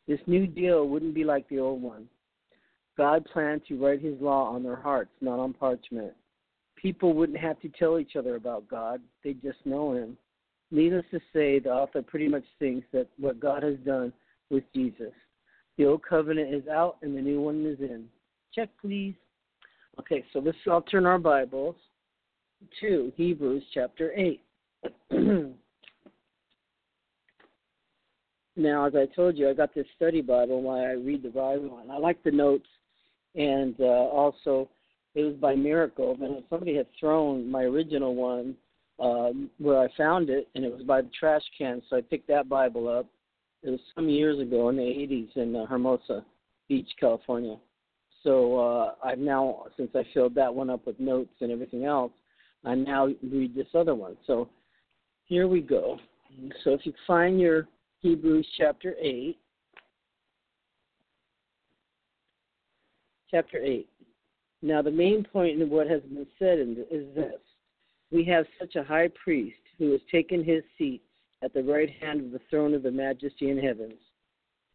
This 0.08 0.20
new 0.26 0.46
deal 0.46 0.88
wouldn't 0.88 1.14
be 1.14 1.24
like 1.24 1.48
the 1.48 1.60
old 1.60 1.80
one. 1.80 2.08
God 2.96 3.24
planned 3.32 3.62
to 3.68 3.82
write 3.82 4.02
his 4.02 4.20
law 4.20 4.52
on 4.52 4.62
their 4.62 4.76
hearts, 4.76 5.12
not 5.20 5.38
on 5.38 5.54
parchment. 5.54 6.12
People 6.76 7.14
wouldn't 7.14 7.38
have 7.38 7.60
to 7.60 7.68
tell 7.70 7.98
each 7.98 8.16
other 8.16 8.34
about 8.34 8.68
God, 8.68 9.00
they'd 9.22 9.42
just 9.42 9.64
know 9.64 9.94
him. 9.94 10.16
Needless 10.72 11.04
to 11.10 11.20
say, 11.32 11.58
the 11.58 11.70
author 11.70 12.02
pretty 12.02 12.28
much 12.28 12.44
thinks 12.58 12.86
that 12.92 13.06
what 13.18 13.38
God 13.38 13.62
has 13.62 13.76
done 13.84 14.12
with 14.50 14.64
Jesus. 14.74 15.12
The 15.78 15.86
old 15.86 16.02
covenant 16.02 16.52
is 16.52 16.66
out 16.66 16.96
and 17.02 17.16
the 17.16 17.20
new 17.20 17.40
one 17.40 17.64
is 17.66 17.78
in. 17.78 18.06
Check, 18.54 18.70
please. 18.80 19.14
Okay, 20.00 20.24
so 20.32 20.40
let's 20.40 20.56
all 20.66 20.82
turn 20.82 21.06
our 21.06 21.18
Bibles 21.18 21.76
to 22.80 23.12
Hebrews 23.16 23.62
chapter 23.72 24.12
8. 24.16 24.40
Now, 28.54 28.86
as 28.86 28.94
I 28.94 29.06
told 29.06 29.38
you, 29.38 29.48
I 29.48 29.54
got 29.54 29.74
this 29.74 29.86
study 29.96 30.20
Bible 30.20 30.60
while 30.60 30.80
I 30.80 30.92
read 30.92 31.22
the 31.22 31.30
Bible, 31.30 31.78
and 31.80 31.90
I 31.90 31.96
like 31.96 32.22
the 32.22 32.30
notes. 32.30 32.68
And 33.34 33.74
uh, 33.80 33.84
also, 33.84 34.68
it 35.14 35.22
was 35.22 35.34
by 35.36 35.54
miracle. 35.54 36.16
And 36.20 36.44
somebody 36.50 36.76
had 36.76 36.86
thrown 37.00 37.50
my 37.50 37.62
original 37.62 38.14
one 38.14 38.54
um, 39.00 39.50
where 39.58 39.80
I 39.80 39.88
found 39.96 40.30
it, 40.30 40.48
and 40.54 40.64
it 40.64 40.72
was 40.72 40.82
by 40.82 41.02
the 41.02 41.10
trash 41.18 41.42
can. 41.56 41.82
So 41.88 41.96
I 41.96 42.00
picked 42.00 42.28
that 42.28 42.48
Bible 42.48 42.88
up. 42.88 43.06
It 43.62 43.70
was 43.70 43.80
some 43.94 44.08
years 44.08 44.40
ago 44.40 44.68
in 44.68 44.76
the 44.76 44.82
80s 44.82 45.36
in 45.36 45.56
uh, 45.56 45.66
Hermosa 45.66 46.24
Beach, 46.68 46.88
California. 46.98 47.56
So 48.22 48.58
uh, 48.58 48.94
I've 49.04 49.18
now, 49.18 49.64
since 49.76 49.90
I 49.94 50.04
filled 50.14 50.34
that 50.36 50.52
one 50.54 50.70
up 50.70 50.86
with 50.86 50.98
notes 51.00 51.34
and 51.40 51.50
everything 51.50 51.84
else, 51.84 52.12
I 52.64 52.74
now 52.74 53.08
read 53.22 53.54
this 53.54 53.66
other 53.74 53.94
one. 53.94 54.16
So 54.26 54.48
here 55.26 55.48
we 55.48 55.60
go. 55.60 55.98
So 56.64 56.70
if 56.70 56.86
you 56.86 56.92
find 57.06 57.40
your 57.40 57.66
Hebrews 58.02 58.46
chapter 58.58 58.96
8. 59.00 59.38
Chapter 63.30 63.58
8. 63.58 63.88
Now, 64.60 64.82
the 64.82 64.90
main 64.90 65.24
point 65.24 65.60
in 65.60 65.70
what 65.70 65.88
has 65.88 66.02
been 66.02 66.26
said 66.38 66.58
is 66.58 67.14
this 67.14 67.40
We 68.12 68.24
have 68.24 68.44
such 68.60 68.76
a 68.76 68.84
high 68.84 69.08
priest 69.24 69.56
who 69.78 69.92
has 69.92 70.00
taken 70.10 70.44
his 70.44 70.62
seat 70.76 71.02
at 71.42 71.54
the 71.54 71.62
right 71.62 71.90
hand 71.90 72.20
of 72.20 72.30
the 72.30 72.40
throne 72.50 72.74
of 72.74 72.82
the 72.82 72.90
majesty 72.90 73.50
in 73.50 73.58
heavens, 73.58 73.98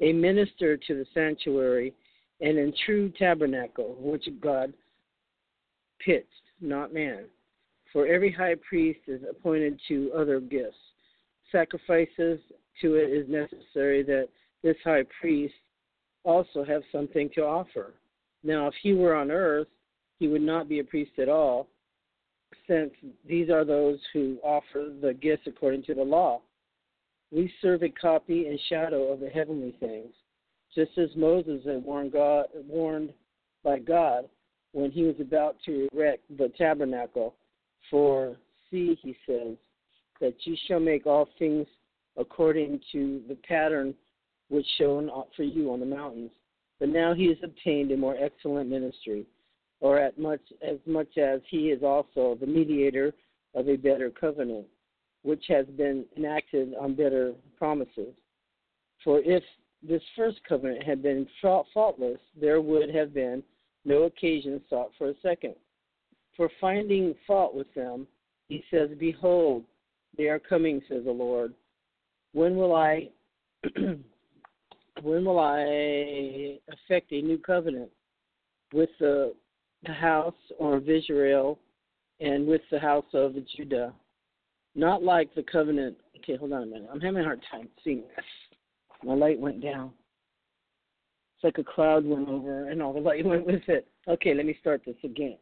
a 0.01 0.11
minister 0.11 0.75
to 0.75 0.95
the 0.95 1.05
sanctuary 1.13 1.93
and 2.41 2.57
in 2.57 2.73
true 2.85 3.09
tabernacle, 3.17 3.95
which 3.99 4.27
God 4.41 4.73
pitched, 6.03 6.27
not 6.61 6.93
man. 6.93 7.25
For 7.93 8.07
every 8.07 8.31
high 8.31 8.55
priest 8.67 8.99
is 9.07 9.21
appointed 9.29 9.79
to 9.87 10.11
other 10.15 10.39
gifts, 10.39 10.75
sacrifices 11.51 12.39
to 12.81 12.95
it 12.95 13.09
is 13.11 13.29
necessary 13.29 14.03
that 14.03 14.29
this 14.63 14.75
high 14.83 15.03
priest 15.19 15.53
also 16.23 16.63
have 16.65 16.81
something 16.91 17.29
to 17.35 17.41
offer. 17.41 17.93
Now, 18.43 18.67
if 18.67 18.73
he 18.81 18.93
were 18.93 19.15
on 19.15 19.31
earth, 19.31 19.67
he 20.19 20.27
would 20.27 20.41
not 20.41 20.67
be 20.67 20.79
a 20.79 20.83
priest 20.83 21.11
at 21.19 21.29
all, 21.29 21.67
since 22.67 22.91
these 23.27 23.49
are 23.49 23.65
those 23.65 23.99
who 24.13 24.37
offer 24.43 24.91
the 25.01 25.13
gifts 25.13 25.47
according 25.47 25.83
to 25.83 25.93
the 25.93 26.03
law. 26.03 26.41
We 27.31 27.51
serve 27.61 27.83
a 27.83 27.89
copy 27.89 28.47
and 28.47 28.59
shadow 28.69 29.11
of 29.11 29.19
the 29.19 29.29
heavenly 29.29 29.75
things, 29.79 30.13
just 30.73 30.97
as 30.97 31.09
Moses 31.15 31.61
had 31.65 31.83
warned, 31.83 32.13
God, 32.13 32.45
warned 32.67 33.13
by 33.63 33.79
God 33.79 34.29
when 34.71 34.91
he 34.91 35.03
was 35.03 35.15
about 35.19 35.57
to 35.65 35.87
erect 35.93 36.23
the 36.37 36.49
tabernacle. 36.57 37.35
For 37.89 38.37
see, 38.69 38.97
he 39.01 39.15
says, 39.25 39.55
that 40.19 40.35
ye 40.43 40.59
shall 40.67 40.79
make 40.79 41.05
all 41.05 41.29
things 41.37 41.67
according 42.17 42.81
to 42.91 43.21
the 43.27 43.35
pattern 43.47 43.93
which 44.49 44.65
shown 44.77 45.09
for 45.35 45.43
you 45.43 45.71
on 45.71 45.79
the 45.79 45.85
mountains. 45.85 46.31
But 46.79 46.89
now 46.89 47.13
he 47.13 47.27
has 47.27 47.37
obtained 47.43 47.91
a 47.91 47.97
more 47.97 48.15
excellent 48.19 48.69
ministry, 48.69 49.25
or 49.79 49.99
at 49.99 50.17
much 50.17 50.41
as 50.61 50.77
much 50.85 51.17
as 51.17 51.41
he 51.49 51.69
is 51.69 51.83
also 51.83 52.37
the 52.39 52.47
mediator 52.47 53.13
of 53.55 53.67
a 53.69 53.75
better 53.75 54.09
covenant, 54.09 54.65
which 55.23 55.45
has 55.47 55.65
been 55.77 56.05
enacted 56.17 56.73
on 56.79 56.95
better 56.95 57.33
promises. 57.57 58.13
For 59.03 59.19
if 59.19 59.43
this 59.87 60.01
first 60.15 60.39
covenant 60.47 60.83
had 60.83 61.03
been 61.03 61.27
faultless, 61.41 62.19
there 62.39 62.61
would 62.61 62.93
have 62.93 63.13
been 63.13 63.43
no 63.85 64.03
occasion 64.03 64.61
sought 64.69 64.91
for 64.97 65.09
a 65.09 65.13
second. 65.21 65.55
For 66.35 66.49
finding 66.59 67.15
fault 67.25 67.55
with 67.55 67.71
them, 67.73 68.07
he 68.47 68.63
says, 68.71 68.89
Behold, 68.99 69.63
they 70.17 70.27
are 70.27 70.39
coming, 70.39 70.81
says 70.87 71.03
the 71.05 71.11
Lord, 71.11 71.53
when 72.33 72.55
will 72.55 72.75
I 72.75 73.09
when 75.01 75.25
will 75.25 75.39
I 75.39 76.59
effect 76.71 77.11
a 77.11 77.21
new 77.21 77.37
covenant 77.37 77.89
with 78.73 78.89
the, 78.99 79.33
the 79.83 79.93
house 79.93 80.33
of 80.59 80.89
Israel 80.89 81.59
and 82.19 82.47
with 82.47 82.61
the 82.71 82.79
house 82.79 83.05
of 83.13 83.35
Judah? 83.55 83.93
Not 84.75 85.03
like 85.03 85.33
the 85.33 85.43
covenant. 85.43 85.97
Okay, 86.17 86.35
hold 86.37 86.53
on 86.53 86.63
a 86.63 86.65
minute. 86.65 86.89
I'm 86.91 87.01
having 87.01 87.21
a 87.21 87.23
hard 87.23 87.43
time 87.49 87.67
seeing 87.83 88.03
this. 88.15 88.25
My 89.03 89.13
light 89.13 89.39
went 89.39 89.61
down. 89.61 89.91
It's 91.35 91.43
like 91.43 91.57
a 91.57 91.63
cloud 91.63 92.05
went 92.05 92.27
over 92.29 92.69
and 92.69 92.81
all 92.81 92.93
the 92.93 92.99
light 92.99 93.25
went 93.25 93.45
with 93.45 93.67
it. 93.67 93.87
Okay, 94.07 94.33
let 94.33 94.45
me 94.45 94.57
start 94.59 94.81
this 94.85 94.95
again. 95.03 95.37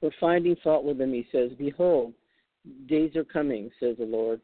For 0.00 0.10
finding 0.18 0.56
fault 0.64 0.84
with 0.84 0.98
them, 0.98 1.12
he 1.12 1.26
says, 1.30 1.50
Behold, 1.58 2.14
days 2.88 3.16
are 3.16 3.24
coming, 3.24 3.70
says 3.78 3.96
the 3.98 4.04
Lord, 4.04 4.40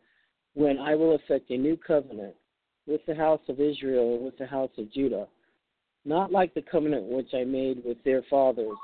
when 0.55 0.79
I 0.79 0.95
will 0.95 1.15
effect 1.15 1.51
a 1.51 1.57
new 1.57 1.77
covenant 1.77 2.35
with 2.87 3.01
the 3.07 3.15
house 3.15 3.41
of 3.49 3.61
Israel 3.61 4.17
and 4.17 4.25
with 4.25 4.37
the 4.39 4.47
house 4.47 4.71
of 4.79 4.93
Judah, 4.93 5.27
not 6.07 6.31
like 6.31 6.55
the 6.55 6.63
covenant 6.63 7.05
which 7.05 7.35
I 7.35 7.45
made 7.45 7.83
with 7.85 8.03
their 8.05 8.23
fathers 8.31 8.77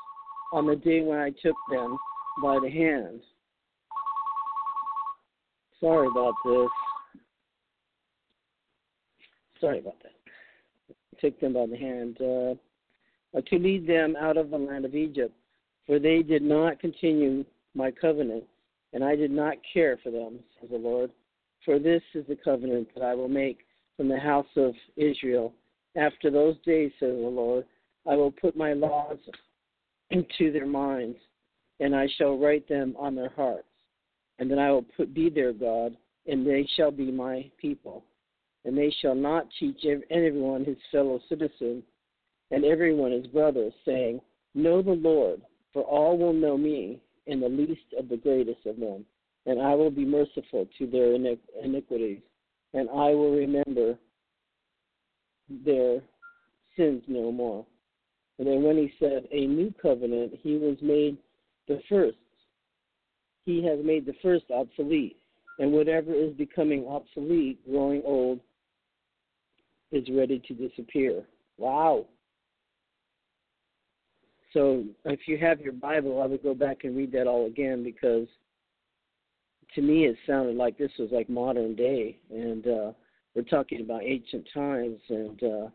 on 0.53 0.67
the 0.67 0.77
day 0.77 1.01
when 1.01 1.19
I 1.19 1.31
took 1.31 1.57
them 1.71 1.97
by 2.43 2.59
the 2.61 2.71
hand. 2.71 3.21
Sorry 5.81 6.09
about 6.09 6.35
this. 6.45 6.69
Sorry 9.61 9.79
about 9.79 9.97
that. 10.03 10.13
Took 11.21 11.41
them 11.41 11.53
by 11.53 11.67
the 11.67 11.77
hand 11.77 12.17
uh, 12.21 13.41
to 13.41 13.59
lead 13.59 13.87
them 13.87 14.17
out 14.21 14.37
of 14.37 14.51
the 14.51 14.59
land 14.59 14.85
of 14.85 14.95
Egypt, 14.95 15.35
for 15.87 15.99
they 15.99 16.23
did 16.23 16.43
not 16.43 16.81
continue 16.81 17.45
my 17.75 17.91
covenant, 17.91 18.45
and 18.93 19.05
I 19.05 19.15
did 19.15 19.31
not 19.31 19.57
care 19.73 19.99
for 20.03 20.11
them, 20.11 20.41
says 20.61 20.71
the 20.71 20.77
Lord. 20.77 21.11
For 21.65 21.79
this 21.79 22.03
is 22.15 22.27
the 22.29 22.37
covenant 22.37 22.89
that 22.95 23.05
I 23.05 23.15
will 23.15 23.29
make 23.29 23.59
from 23.97 24.09
the 24.09 24.19
house 24.19 24.47
of 24.57 24.75
Israel. 24.97 25.55
After 25.97 26.31
those 26.31 26.57
days, 26.65 26.93
says 26.99 27.15
the 27.15 27.29
Lord, 27.29 27.65
I 28.07 28.17
will 28.17 28.31
put 28.33 28.57
my 28.57 28.73
laws 28.73 29.19
into 30.11 30.53
their 30.53 30.67
minds, 30.67 31.19
and 31.81 31.95
I 31.95 32.09
shall 32.17 32.39
write 32.39 32.69
them 32.69 32.95
on 32.99 33.15
their 33.15 33.31
hearts. 33.31 33.67
And 34.39 34.51
then 34.51 34.59
I 34.59 34.71
will 34.71 34.85
put, 34.97 35.15
be 35.15 35.31
their 35.31 35.53
God, 35.53 35.97
and 36.27 36.47
they 36.47 36.67
shall 36.77 36.91
be 36.91 37.11
my 37.11 37.51
people. 37.59 38.05
And 38.65 38.77
they 38.77 38.95
shall 39.01 39.15
not 39.15 39.49
teach 39.59 39.85
everyone 40.11 40.65
his 40.65 40.79
fellow 40.91 41.21
citizen, 41.29 41.83
and 42.51 42.65
everyone 42.65 43.13
his 43.13 43.27
brother, 43.27 43.71
saying, 43.85 44.21
Know 44.55 44.83
the 44.83 44.93
Lord, 44.93 45.43
for 45.73 45.83
all 45.83 46.17
will 46.17 46.33
know 46.33 46.57
me, 46.57 47.01
and 47.27 47.43
the 47.43 47.49
least 47.49 47.93
of 47.99 48.09
the 48.09 48.17
greatest 48.17 48.67
of 48.67 48.79
them 48.79 49.05
and 49.47 49.61
I 49.61 49.75
will 49.75 49.91
be 49.91 50.05
merciful 50.05 50.69
to 50.79 50.87
their 50.87 51.15
iniquities, 51.15 52.21
and 52.75 52.89
I 52.91 53.11
will 53.11 53.33
remember 53.33 53.99
their 55.65 56.01
sins 56.77 57.03
no 57.07 57.33
more. 57.33 57.67
And 58.39 58.47
then 58.47 58.63
when 58.63 58.77
he 58.77 58.93
said 58.99 59.29
a 59.31 59.47
new 59.47 59.73
covenant, 59.81 60.33
he 60.43 60.57
was 60.57 60.77
made 60.81 61.17
the 61.69 61.81
first. 61.89 62.17
He 63.45 63.65
has 63.67 63.79
made 63.85 64.07
the 64.07 64.15
first 64.23 64.45
obsolete, 64.51 65.17
and 65.59 65.73
whatever 65.73 66.15
is 66.15 66.33
becoming 66.35 66.87
obsolete, 66.87 67.59
growing 67.69 68.03
old, 68.05 68.41
is 69.91 70.09
ready 70.11 70.43
to 70.49 70.55
disappear. 70.55 71.23
Wow. 71.59 72.07
So 74.53 74.85
if 75.05 75.21
you 75.27 75.39
have 75.39 75.61
your 75.61 75.73
Bible, 75.73 76.21
I 76.23 76.27
would 76.27 76.43
go 76.43 76.55
back 76.55 76.85
and 76.85 76.97
read 76.97 77.13
that 77.13 77.27
all 77.27 77.47
again 77.47 77.83
because 77.83 78.27
to 79.75 79.83
me 79.83 80.05
it 80.05 80.17
sounded 80.27 80.57
like 80.57 80.77
this 80.77 80.91
was 80.99 81.11
like 81.11 81.29
modern 81.29 81.75
day 81.75 82.19
and 82.31 82.67
uh 82.67 82.93
we're 83.35 83.43
talking 83.43 83.81
about 83.81 84.03
ancient 84.03 84.47
times 84.53 85.01
and 85.09 85.43
uh 85.43 85.69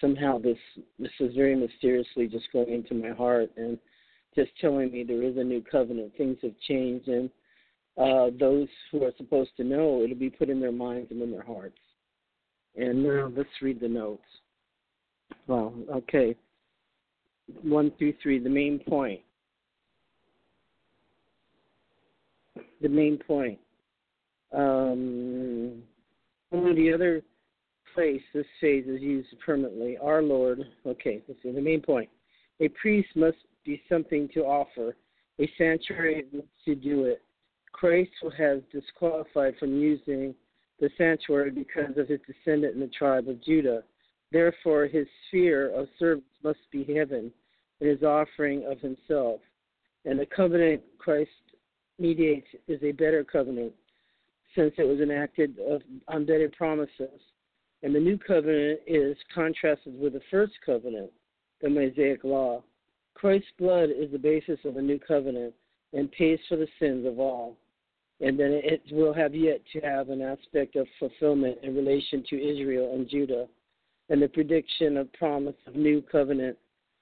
somehow 0.00 0.38
this 0.38 0.58
this 0.98 1.12
is 1.20 1.34
very 1.34 1.54
mysteriously 1.54 2.26
just 2.26 2.50
going 2.52 2.72
into 2.72 2.94
my 2.94 3.14
heart 3.14 3.50
and 3.56 3.78
just 4.34 4.50
telling 4.60 4.90
me 4.90 5.04
there 5.04 5.22
is 5.22 5.36
a 5.36 5.44
new 5.44 5.62
covenant 5.62 6.12
things 6.16 6.38
have 6.42 6.58
changed 6.66 7.08
and 7.08 7.30
uh 7.98 8.30
those 8.38 8.68
who 8.90 9.04
are 9.04 9.12
supposed 9.16 9.50
to 9.56 9.64
know 9.64 10.02
it'll 10.02 10.16
be 10.16 10.30
put 10.30 10.48
in 10.48 10.60
their 10.60 10.72
minds 10.72 11.10
and 11.10 11.20
in 11.20 11.30
their 11.30 11.42
hearts. 11.42 11.78
And 12.76 13.02
now 13.02 13.30
let's 13.36 13.50
read 13.60 13.80
the 13.80 13.88
notes. 13.88 14.22
Well 15.46 15.74
okay. 15.94 16.34
One 17.62 17.92
through 17.98 18.14
three 18.22 18.38
the 18.38 18.48
main 18.48 18.78
point. 18.78 19.20
The 22.80 22.88
main 22.88 23.18
point. 23.18 23.58
Um, 24.52 25.82
the 26.52 26.92
other 26.94 27.22
place 27.94 28.22
this 28.34 28.46
phrase 28.60 28.84
is 28.86 29.00
used 29.00 29.28
permanently, 29.44 29.96
our 29.98 30.22
Lord. 30.22 30.60
Okay, 30.86 31.22
this 31.26 31.36
is 31.44 31.54
the 31.54 31.60
main 31.60 31.80
point. 31.80 32.08
A 32.60 32.68
priest 32.68 33.08
must 33.16 33.38
be 33.64 33.82
something 33.88 34.28
to 34.34 34.40
offer. 34.40 34.96
A 35.40 35.50
sanctuary 35.56 36.26
to 36.64 36.74
do 36.74 37.04
it. 37.04 37.22
Christ 37.72 38.10
has 38.36 38.60
disqualified 38.70 39.54
from 39.58 39.80
using 39.80 40.34
the 40.78 40.90
sanctuary 40.98 41.50
because 41.50 41.96
of 41.96 42.08
his 42.08 42.20
descendant 42.26 42.74
in 42.74 42.80
the 42.80 42.88
tribe 42.88 43.28
of 43.28 43.42
Judah. 43.42 43.82
Therefore, 44.30 44.86
his 44.86 45.06
sphere 45.28 45.74
of 45.74 45.88
service 45.98 46.24
must 46.44 46.58
be 46.70 46.84
heaven 46.84 47.32
and 47.80 47.88
his 47.88 48.02
offering 48.02 48.66
of 48.70 48.78
himself. 48.80 49.40
And 50.04 50.18
the 50.18 50.26
covenant 50.26 50.82
Christ 50.98 51.30
mediates 51.98 52.46
is 52.68 52.82
a 52.82 52.92
better 52.92 53.24
covenant 53.24 53.72
since 54.54 54.72
it 54.78 54.86
was 54.86 55.00
enacted 55.00 55.58
of, 55.58 55.82
on 56.08 56.26
promises. 56.56 57.20
And 57.82 57.94
the 57.94 58.00
new 58.00 58.18
covenant 58.18 58.80
is 58.86 59.16
contrasted 59.34 59.98
with 59.98 60.12
the 60.12 60.20
first 60.30 60.52
covenant, 60.64 61.10
the 61.60 61.68
Mosaic 61.68 62.22
law. 62.24 62.62
Christ's 63.14 63.48
blood 63.58 63.90
is 63.90 64.10
the 64.12 64.18
basis 64.18 64.58
of 64.64 64.74
the 64.74 64.82
new 64.82 64.98
covenant 64.98 65.54
and 65.92 66.10
pays 66.12 66.38
for 66.48 66.56
the 66.56 66.68
sins 66.78 67.06
of 67.06 67.18
all. 67.18 67.56
And 68.20 68.38
then 68.38 68.52
it 68.52 68.82
will 68.92 69.12
have 69.12 69.34
yet 69.34 69.62
to 69.72 69.80
have 69.80 70.08
an 70.08 70.22
aspect 70.22 70.76
of 70.76 70.86
fulfillment 70.98 71.58
in 71.62 71.74
relation 71.74 72.24
to 72.30 72.36
Israel 72.36 72.94
and 72.94 73.08
Judah. 73.08 73.46
And 74.08 74.22
the 74.22 74.28
prediction 74.28 74.96
of 74.96 75.12
promise 75.12 75.56
of 75.66 75.74
new 75.74 76.02
covenant 76.02 76.56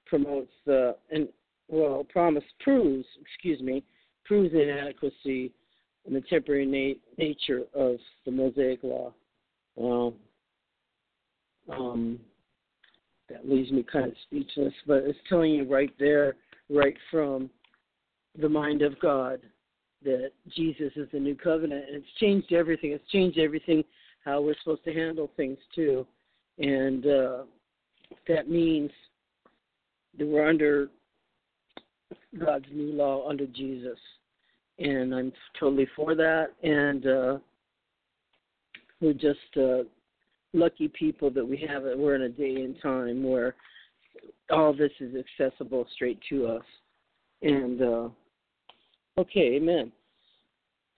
promotes 0.05 0.51
the 0.65 0.95
and 1.11 1.27
well 1.67 2.05
promise 2.09 2.43
proves, 2.59 3.05
excuse 3.21 3.61
me, 3.61 3.83
proves 4.25 4.53
inadequacy 4.53 5.51
and 6.05 6.15
the 6.15 6.21
temporary 6.21 6.65
na- 6.65 7.23
nature 7.23 7.63
of 7.73 7.97
the 8.25 8.31
Mosaic 8.31 8.79
Law. 8.83 9.13
Um, 9.79 10.15
um, 11.69 12.19
that 13.29 13.47
leaves 13.47 13.71
me 13.71 13.83
kind 13.83 14.07
of 14.07 14.13
speechless, 14.23 14.73
but 14.85 15.03
it's 15.03 15.17
telling 15.29 15.51
you 15.51 15.63
right 15.63 15.93
there, 15.99 16.35
right 16.69 16.95
from 17.09 17.49
the 18.39 18.49
mind 18.49 18.81
of 18.81 18.99
God, 18.99 19.39
that 20.03 20.31
Jesus 20.55 20.91
is 20.95 21.07
the 21.13 21.19
new 21.19 21.35
covenant, 21.35 21.85
and 21.87 21.97
it's 21.97 22.19
changed 22.19 22.51
everything. 22.51 22.91
It's 22.91 23.09
changed 23.09 23.37
everything 23.37 23.83
how 24.25 24.41
we're 24.41 24.55
supposed 24.59 24.83
to 24.83 24.93
handle 24.93 25.31
things 25.37 25.57
too, 25.73 26.05
and 26.57 27.05
uh, 27.05 27.37
that 28.27 28.49
means 28.49 28.91
that 30.17 30.27
we're 30.27 30.47
under 30.47 30.89
God's 32.37 32.65
new 32.71 32.93
law 32.93 33.27
under 33.29 33.45
Jesus 33.47 33.97
and 34.81 35.13
I'm 35.13 35.31
totally 35.59 35.87
for 35.95 36.15
that. 36.15 36.47
And 36.63 37.05
uh, 37.05 37.37
we're 38.99 39.13
just 39.13 39.39
uh, 39.57 39.83
lucky 40.53 40.87
people 40.87 41.29
that 41.31 41.45
we 41.45 41.63
have 41.67 41.85
it. 41.85 41.97
We're 41.97 42.15
in 42.15 42.23
a 42.23 42.29
day 42.29 42.63
and 42.63 42.75
time 42.81 43.23
where 43.23 43.55
all 44.49 44.73
this 44.73 44.91
is 44.99 45.13
accessible 45.15 45.85
straight 45.93 46.19
to 46.29 46.47
us. 46.47 46.63
And 47.41 47.81
uh, 47.81 48.09
okay, 49.17 49.55
amen. 49.55 49.91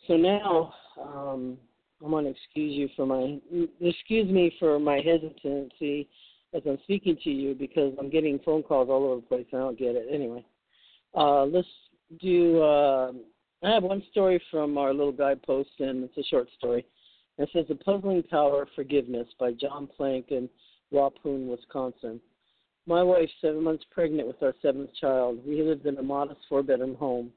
So 0.07 0.15
now 0.15 0.73
um, 1.01 1.57
I 2.03 2.07
want 2.07 2.25
to 2.25 2.31
excuse 2.31 2.73
you 2.73 2.89
for 2.95 3.05
my 3.05 3.39
excuse 3.79 4.29
me 4.29 4.53
for 4.59 4.79
my 4.79 4.97
hesitancy 4.97 6.09
as 6.53 6.61
I'm 6.67 6.77
speaking 6.83 7.17
to 7.23 7.29
you 7.29 7.55
because 7.55 7.93
I'm 7.99 8.09
getting 8.09 8.39
phone 8.39 8.63
calls 8.63 8.89
all 8.89 9.05
over 9.05 9.15
the 9.15 9.21
place. 9.21 9.45
and 9.51 9.61
I 9.61 9.65
don't 9.65 9.79
get 9.79 9.95
it 9.95 10.07
anyway. 10.11 10.45
Uh, 11.15 11.45
let's 11.45 11.67
do. 12.19 12.61
Uh, 12.61 13.11
I 13.63 13.71
have 13.71 13.83
one 13.83 14.03
story 14.11 14.41
from 14.51 14.77
our 14.77 14.93
little 14.93 15.13
guidepost, 15.13 15.69
and 15.79 16.03
it's 16.03 16.17
a 16.17 16.23
short 16.23 16.49
story. 16.57 16.85
It 17.37 17.49
says 17.53 17.65
The 17.69 17.75
Puzzling 17.75 18.23
Power 18.23 18.63
of 18.63 18.67
Forgiveness 18.75 19.27
by 19.39 19.53
John 19.53 19.87
Plank 19.87 20.31
in 20.31 20.49
Waupun, 20.91 21.47
Wisconsin. 21.47 22.19
My 22.87 23.01
wife, 23.01 23.29
seven 23.39 23.63
months 23.63 23.85
pregnant 23.89 24.27
with 24.27 24.43
our 24.43 24.53
seventh 24.61 24.89
child, 24.99 25.39
we 25.47 25.61
lived 25.61 25.85
in 25.85 25.97
a 25.97 26.03
modest 26.03 26.41
four 26.49 26.61
bedroom 26.61 26.95
home. 26.95 27.31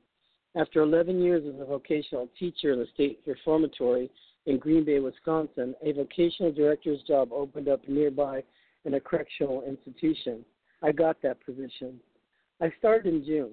After 0.57 0.83
11 0.83 1.23
years 1.23 1.45
as 1.47 1.61
a 1.61 1.65
vocational 1.65 2.29
teacher 2.37 2.73
in 2.73 2.81
the 2.81 2.89
state 2.93 3.21
reformatory 3.25 4.11
in 4.47 4.59
Green 4.59 4.85
Bay, 4.85 4.99
Wisconsin, 4.99 5.77
a 5.85 5.93
vocational 5.93 6.51
director's 6.51 7.03
job 7.03 7.33
opened 7.33 7.69
up 7.69 7.87
nearby 7.87 8.43
in 8.85 8.95
a 8.95 9.01
correctional 9.01 9.63
institution. 9.63 10.45
I 10.83 10.91
got 10.91 11.23
that 11.23 11.45
position. 11.47 12.01
I 12.61 12.73
started 12.81 13.15
in 13.15 13.25
June. 13.25 13.53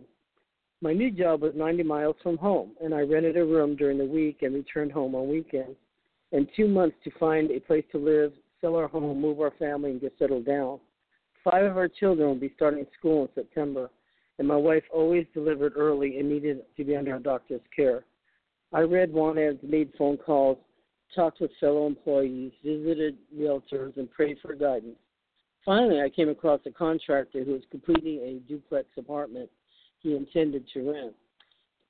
My 0.83 0.91
new 0.91 1.11
job 1.11 1.43
was 1.43 1.53
90 1.55 1.83
miles 1.83 2.17
from 2.21 2.37
home, 2.37 2.71
and 2.83 2.93
I 2.93 3.03
rented 3.03 3.37
a 3.37 3.45
room 3.45 3.77
during 3.77 3.97
the 3.97 4.05
week 4.05 4.41
and 4.41 4.53
returned 4.53 4.91
home 4.91 5.15
on 5.15 5.29
weekends. 5.29 5.77
And 6.33 6.45
two 6.57 6.67
months 6.67 6.97
to 7.05 7.11
find 7.17 7.49
a 7.51 7.61
place 7.61 7.85
to 7.93 7.97
live, 7.97 8.33
sell 8.59 8.75
our 8.75 8.89
home, 8.89 9.21
move 9.21 9.39
our 9.39 9.53
family, 9.57 9.91
and 9.91 10.01
get 10.01 10.11
settled 10.19 10.45
down. 10.45 10.81
Five 11.41 11.63
of 11.63 11.77
our 11.77 11.87
children 11.87 12.27
will 12.27 12.35
be 12.35 12.51
starting 12.57 12.85
school 12.99 13.21
in 13.21 13.29
September, 13.33 13.91
and 14.39 14.45
my 14.45 14.57
wife 14.57 14.83
always 14.91 15.25
delivered 15.33 15.71
early 15.77 16.19
and 16.19 16.27
needed 16.27 16.59
to 16.75 16.83
be 16.83 16.97
under 16.97 17.15
a 17.15 17.23
doctor's 17.23 17.61
care. 17.73 18.03
I 18.73 18.81
read 18.81 19.15
ads, 19.15 19.59
made 19.63 19.93
phone 19.97 20.17
calls, 20.17 20.57
talked 21.15 21.39
with 21.39 21.51
fellow 21.61 21.87
employees, 21.87 22.51
visited 22.61 23.17
realtors, 23.33 23.95
and 23.95 24.11
prayed 24.11 24.35
for 24.41 24.53
guidance. 24.53 24.99
Finally, 25.63 26.01
I 26.01 26.09
came 26.09 26.27
across 26.27 26.59
a 26.65 26.71
contractor 26.71 27.45
who 27.45 27.53
was 27.53 27.63
completing 27.71 28.19
a 28.19 28.49
duplex 28.49 28.89
apartment 28.97 29.49
he 30.03 30.15
intended 30.15 30.65
to 30.73 30.91
rent. 30.91 31.13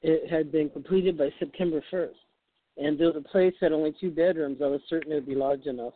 It 0.02 0.30
had 0.30 0.52
been 0.52 0.70
completed 0.70 1.18
by 1.18 1.30
September 1.40 1.84
1st, 1.92 2.14
and 2.78 2.98
though 2.98 3.12
the 3.12 3.22
place 3.22 3.54
had 3.60 3.72
only 3.72 3.94
two 4.00 4.12
bedrooms, 4.12 4.62
I 4.64 4.68
was 4.68 4.82
certain 4.88 5.12
it 5.12 5.16
would 5.16 5.28
be 5.28 5.36
large 5.36 5.66
enough. 5.66 5.94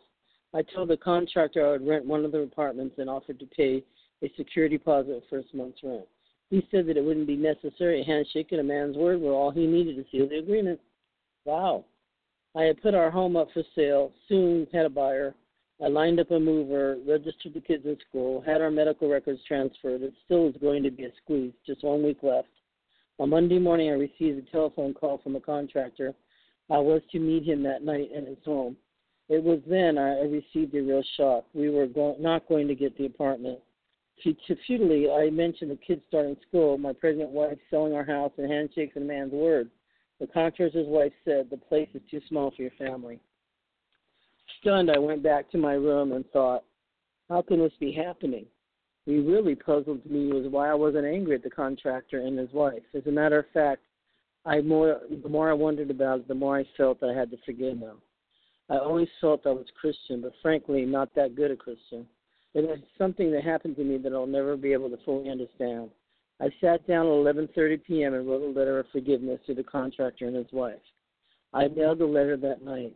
I 0.54 0.62
told 0.62 0.88
the 0.88 0.96
contractor 0.96 1.66
I 1.66 1.72
would 1.72 1.86
rent 1.86 2.06
one 2.06 2.24
of 2.24 2.32
the 2.32 2.40
apartments 2.40 2.96
and 2.98 3.08
offered 3.08 3.38
to 3.38 3.46
pay 3.46 3.84
a 4.22 4.32
security 4.36 4.78
deposit 4.78 5.22
for 5.28 5.42
first 5.42 5.54
month's 5.54 5.82
rent. 5.82 6.06
He 6.50 6.66
said 6.70 6.86
that 6.86 6.96
it 6.96 7.04
wouldn't 7.04 7.26
be 7.26 7.36
necessary. 7.36 8.00
A 8.00 8.04
handshake 8.04 8.48
and 8.52 8.60
a 8.60 8.64
man's 8.64 8.96
word 8.96 9.20
were 9.20 9.32
all 9.32 9.50
he 9.50 9.66
needed 9.66 9.96
to 9.96 10.04
seal 10.10 10.28
the 10.28 10.38
agreement. 10.38 10.80
Wow. 11.44 11.84
I 12.56 12.62
had 12.62 12.82
put 12.82 12.94
our 12.94 13.10
home 13.10 13.36
up 13.36 13.48
for 13.52 13.62
sale, 13.74 14.12
soon 14.28 14.66
had 14.72 14.86
a 14.86 14.90
buyer. 14.90 15.34
I 15.82 15.86
lined 15.86 16.18
up 16.18 16.32
a 16.32 16.40
mover, 16.40 16.98
registered 17.06 17.54
the 17.54 17.60
kids 17.60 17.84
in 17.86 17.96
school, 18.08 18.40
had 18.40 18.60
our 18.60 18.70
medical 18.70 19.08
records 19.08 19.40
transferred. 19.46 20.02
It 20.02 20.12
still 20.24 20.48
is 20.48 20.56
going 20.60 20.82
to 20.82 20.90
be 20.90 21.04
a 21.04 21.12
squeeze, 21.22 21.52
just 21.64 21.84
one 21.84 22.02
week 22.02 22.18
left. 22.22 22.48
On 23.20 23.30
Monday 23.30 23.60
morning, 23.60 23.90
I 23.90 23.92
received 23.92 24.38
a 24.38 24.50
telephone 24.50 24.92
call 24.92 25.18
from 25.18 25.36
a 25.36 25.40
contractor. 25.40 26.14
I 26.70 26.78
was 26.78 27.00
to 27.12 27.20
meet 27.20 27.44
him 27.44 27.62
that 27.62 27.84
night 27.84 28.10
at 28.16 28.26
his 28.26 28.38
home. 28.44 28.76
It 29.28 29.42
was 29.42 29.60
then 29.68 29.98
I 29.98 30.20
received 30.22 30.74
a 30.74 30.82
real 30.82 31.02
shock. 31.16 31.44
We 31.54 31.70
were 31.70 31.86
go- 31.86 32.16
not 32.18 32.48
going 32.48 32.66
to 32.68 32.74
get 32.74 32.96
the 32.98 33.06
apartment. 33.06 33.60
Futilely, 34.22 35.10
I 35.10 35.30
mentioned 35.30 35.70
the 35.70 35.76
kids 35.76 36.02
starting 36.08 36.36
school, 36.48 36.76
my 36.76 36.92
pregnant 36.92 37.30
wife 37.30 37.58
selling 37.70 37.94
our 37.94 38.04
house, 38.04 38.32
and 38.36 38.50
handshakes 38.50 38.96
and 38.96 39.04
a 39.04 39.08
man's 39.08 39.32
word. 39.32 39.70
The 40.18 40.26
contractor's 40.26 40.88
wife 40.88 41.12
said, 41.24 41.48
The 41.50 41.56
place 41.56 41.88
is 41.94 42.02
too 42.10 42.20
small 42.28 42.50
for 42.50 42.62
your 42.62 42.72
family. 42.72 43.20
Stunned, 44.60 44.90
I 44.90 44.98
went 44.98 45.22
back 45.22 45.50
to 45.50 45.58
my 45.58 45.74
room 45.74 46.12
and 46.12 46.28
thought, 46.30 46.64
How 47.28 47.42
can 47.42 47.58
this 47.60 47.72
be 47.78 47.92
happening? 47.92 48.46
What 49.04 49.14
really 49.14 49.54
puzzled 49.54 50.04
me 50.04 50.32
was 50.32 50.50
why 50.50 50.68
I 50.68 50.74
wasn't 50.74 51.06
angry 51.06 51.34
at 51.34 51.42
the 51.42 51.50
contractor 51.50 52.20
and 52.20 52.38
his 52.38 52.52
wife. 52.52 52.82
As 52.94 53.06
a 53.06 53.10
matter 53.10 53.38
of 53.38 53.46
fact, 53.54 53.82
I 54.44 54.60
more 54.60 55.00
the 55.22 55.28
more 55.28 55.50
I 55.50 55.54
wondered 55.54 55.90
about 55.90 56.20
it, 56.20 56.28
the 56.28 56.34
more 56.34 56.58
I 56.58 56.64
felt 56.76 57.02
I 57.02 57.12
had 57.12 57.30
to 57.30 57.38
forgive 57.44 57.80
them. 57.80 58.02
I 58.70 58.76
always 58.76 59.08
felt 59.20 59.46
I 59.46 59.50
was 59.50 59.66
Christian, 59.80 60.20
but 60.20 60.32
frankly, 60.42 60.84
not 60.84 61.14
that 61.14 61.34
good 61.34 61.50
a 61.50 61.56
Christian. 61.56 62.06
It 62.54 62.68
was 62.68 62.78
something 62.98 63.30
that 63.32 63.44
happened 63.44 63.76
to 63.76 63.84
me 63.84 63.98
that 63.98 64.12
I'll 64.12 64.26
never 64.26 64.56
be 64.56 64.72
able 64.72 64.90
to 64.90 64.98
fully 65.04 65.30
understand. 65.30 65.90
I 66.40 66.50
sat 66.60 66.86
down 66.86 67.06
at 67.06 67.34
11:30 67.34 67.84
p.m. 67.84 68.14
and 68.14 68.28
wrote 68.28 68.42
a 68.42 68.58
letter 68.58 68.78
of 68.78 68.86
forgiveness 68.92 69.40
to 69.46 69.54
the 69.54 69.64
contractor 69.64 70.26
and 70.26 70.36
his 70.36 70.52
wife. 70.52 70.80
I 71.52 71.68
mailed 71.68 71.98
the 71.98 72.06
letter 72.06 72.36
that 72.36 72.62
night. 72.62 72.94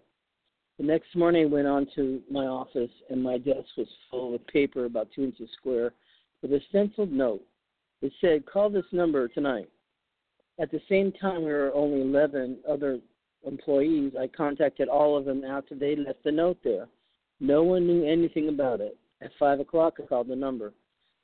The 0.78 0.86
next 0.86 1.14
morning, 1.14 1.44
I 1.44 1.48
went 1.48 1.66
on 1.66 1.86
to 1.96 2.22
my 2.30 2.46
office, 2.46 2.90
and 3.10 3.22
my 3.22 3.36
desk 3.36 3.68
was 3.76 3.88
full 4.10 4.34
of 4.34 4.46
paper 4.46 4.86
about 4.86 5.12
two 5.14 5.22
inches 5.22 5.50
square 5.58 5.92
with 6.40 6.52
a 6.52 6.60
stenciled 6.70 7.12
note. 7.12 7.44
It 8.00 8.12
said, 8.20 8.46
"Call 8.46 8.70
this 8.70 8.90
number 8.90 9.28
tonight." 9.28 9.68
At 10.58 10.70
the 10.70 10.80
same 10.88 11.12
time, 11.12 11.44
there 11.44 11.66
were 11.66 11.74
only 11.74 12.00
11 12.00 12.64
other 12.66 13.00
employees. 13.44 14.16
I 14.16 14.28
contacted 14.28 14.88
all 14.88 15.14
of 15.14 15.26
them 15.26 15.44
after 15.44 15.74
they 15.74 15.94
left 15.94 16.22
the 16.22 16.32
note 16.32 16.62
there. 16.62 16.88
No 17.38 17.62
one 17.62 17.86
knew 17.86 18.04
anything 18.04 18.48
about 18.48 18.80
it. 18.80 18.96
At 19.20 19.34
five 19.34 19.60
o'clock, 19.60 20.00
I 20.00 20.06
called 20.06 20.28
the 20.28 20.36
number. 20.36 20.72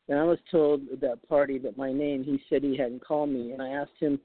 And 0.08 0.18
I 0.18 0.24
was 0.24 0.40
told 0.50 0.86
at 0.90 1.00
that 1.00 1.26
party 1.26 1.56
that 1.58 1.78
my 1.78 1.90
name. 1.90 2.22
He 2.22 2.38
said 2.48 2.62
he 2.62 2.76
hadn't 2.76 3.00
called 3.00 3.30
me, 3.30 3.52
and 3.52 3.62
I 3.62 3.70
asked 3.70 3.98
him 3.98 4.20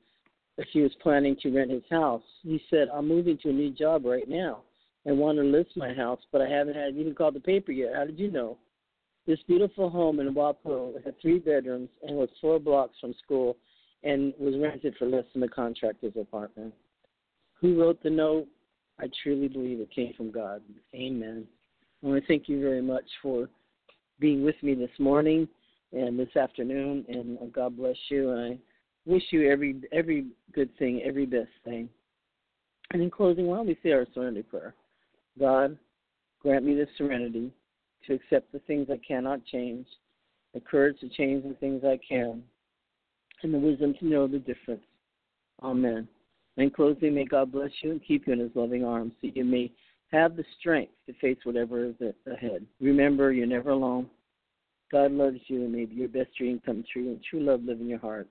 if 0.58 0.68
he 0.70 0.82
was 0.82 0.94
planning 0.96 1.38
to 1.38 1.50
rent 1.50 1.72
his 1.72 1.88
house. 1.90 2.24
He 2.42 2.60
said, 2.70 2.90
"I'm 2.90 3.08
moving 3.08 3.38
to 3.38 3.50
a 3.50 3.54
new 3.54 3.72
job 3.72 4.06
right 4.06 4.28
now 4.28 4.64
and 5.06 5.18
want 5.18 5.38
to 5.38 5.44
list 5.44 5.76
my 5.76 5.94
house, 5.94 6.22
but 6.32 6.42
I 6.42 6.48
haven't 6.48 6.76
had 6.76 6.96
even 6.96 7.16
called 7.16 7.36
the 7.36 7.40
paper 7.40 7.72
yet. 7.72 7.96
How 7.96 8.06
did 8.06 8.20
you 8.20 8.32
know?" 8.32 8.58
This 9.26 9.40
beautiful 9.48 9.90
home 9.90 10.20
in 10.20 10.34
Waupun 10.34 11.04
had 11.06 11.20
three 11.22 11.40
bedrooms 11.40 11.90
and 12.02 12.18
was 12.18 12.30
four 12.42 12.60
blocks 12.60 13.00
from 13.00 13.14
school 13.24 13.56
and 14.04 14.34
was 14.38 14.56
rented 14.58 14.96
for 14.98 15.06
less 15.06 15.24
than 15.32 15.42
the 15.42 15.48
contractor's 15.48 16.18
apartment. 16.20 16.74
Who 17.62 17.80
wrote 17.80 18.04
the 18.04 18.10
note? 18.10 18.48
I 19.00 19.10
truly 19.24 19.48
believe 19.48 19.80
it 19.80 19.92
came 19.92 20.14
from 20.16 20.30
God. 20.30 20.62
Amen. 20.94 21.48
I 22.04 22.08
want 22.08 22.22
to 22.22 22.28
thank 22.28 22.50
you 22.50 22.62
very 22.62 22.82
much 22.82 23.06
for 23.22 23.48
being 24.20 24.44
with 24.44 24.62
me 24.62 24.76
this 24.76 24.92
morning 25.00 25.48
and 25.94 26.20
this 26.20 26.36
afternoon, 26.36 27.06
and 27.08 27.38
uh, 27.38 27.46
God 27.46 27.78
bless 27.78 27.96
you. 28.10 28.32
And 28.32 28.54
I 28.54 28.58
wish 29.06 29.24
you 29.32 29.50
every 29.50 29.78
every 29.94 30.28
good 30.52 30.70
thing, 30.78 31.02
every 31.06 31.26
best 31.26 31.52
thing. 31.64 31.88
And 32.92 33.02
in 33.02 33.10
closing, 33.10 33.48
why 33.48 33.58
don't 33.58 33.68
we 33.68 33.78
say 33.82 33.92
our 33.92 34.06
serenity 34.14 34.44
prayer? 34.44 34.76
God, 35.40 35.78
grant 36.42 36.66
me 36.66 36.76
the 36.76 36.88
serenity 36.98 37.52
to 38.08 38.14
accept 38.14 38.52
the 38.52 38.60
things 38.60 38.88
I 38.92 39.00
cannot 39.06 39.46
change, 39.46 39.88
the 40.54 40.60
courage 40.60 41.00
to 41.00 41.10
change 41.10 41.44
the 41.44 41.56
things 41.56 41.84
I 41.84 42.00
can, 42.08 42.44
and 43.42 43.54
the 43.54 43.60
wisdom 43.60 43.94
to 44.00 44.06
know 44.06 44.28
the 44.28 44.40
difference. 44.40 44.84
Amen. 45.62 46.08
In 46.58 46.70
closing, 46.70 47.16
may 47.16 47.26
God 47.26 47.52
bless 47.52 47.72
you 47.82 47.92
and 47.92 48.06
keep 48.06 48.28
you 48.28 48.34
in 48.34 48.40
his 48.40 48.52
loving 48.54 48.86
arms 48.86 49.14
so 49.22 49.30
you 49.34 49.44
may 49.44 49.72
have 50.12 50.36
the 50.36 50.44
strength 50.60 50.92
to 51.08 51.14
face 51.14 51.38
whatever 51.44 51.86
is 51.86 51.96
ahead. 52.32 52.66
Remember, 52.80 53.32
you're 53.32 53.48
never 53.48 53.72
alone. 53.72 54.08
God 54.92 55.12
loves 55.12 55.40
you, 55.48 55.64
and 55.64 55.74
may 55.74 55.88
your 55.90 56.08
best 56.08 56.36
dream 56.38 56.62
come 56.64 56.84
true 56.92 57.08
and 57.10 57.24
true 57.24 57.42
love 57.42 57.64
live 57.64 57.82
in 57.82 57.88
your 57.88 58.00
heart. 58.00 58.28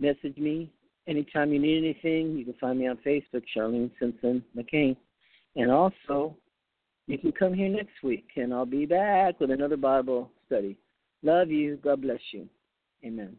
Message 0.00 0.36
me 0.36 0.72
anytime 1.06 1.52
you 1.52 1.60
need 1.60 1.78
anything. 1.78 2.36
You 2.36 2.44
can 2.44 2.54
find 2.54 2.80
me 2.80 2.88
on 2.88 2.98
Facebook, 3.06 3.44
Charlene 3.56 3.90
Simpson 4.00 4.42
McCain. 4.56 4.96
And 5.56 5.70
also, 5.70 6.36
you 7.06 7.18
can 7.18 7.32
come 7.32 7.54
here 7.54 7.68
next 7.68 8.02
week, 8.02 8.26
and 8.36 8.52
I'll 8.52 8.66
be 8.66 8.86
back 8.86 9.38
with 9.40 9.50
another 9.50 9.76
Bible 9.76 10.30
study. 10.46 10.76
Love 11.22 11.50
you. 11.50 11.76
God 11.76 12.02
bless 12.02 12.20
you. 12.32 12.48
Amen. 13.04 13.36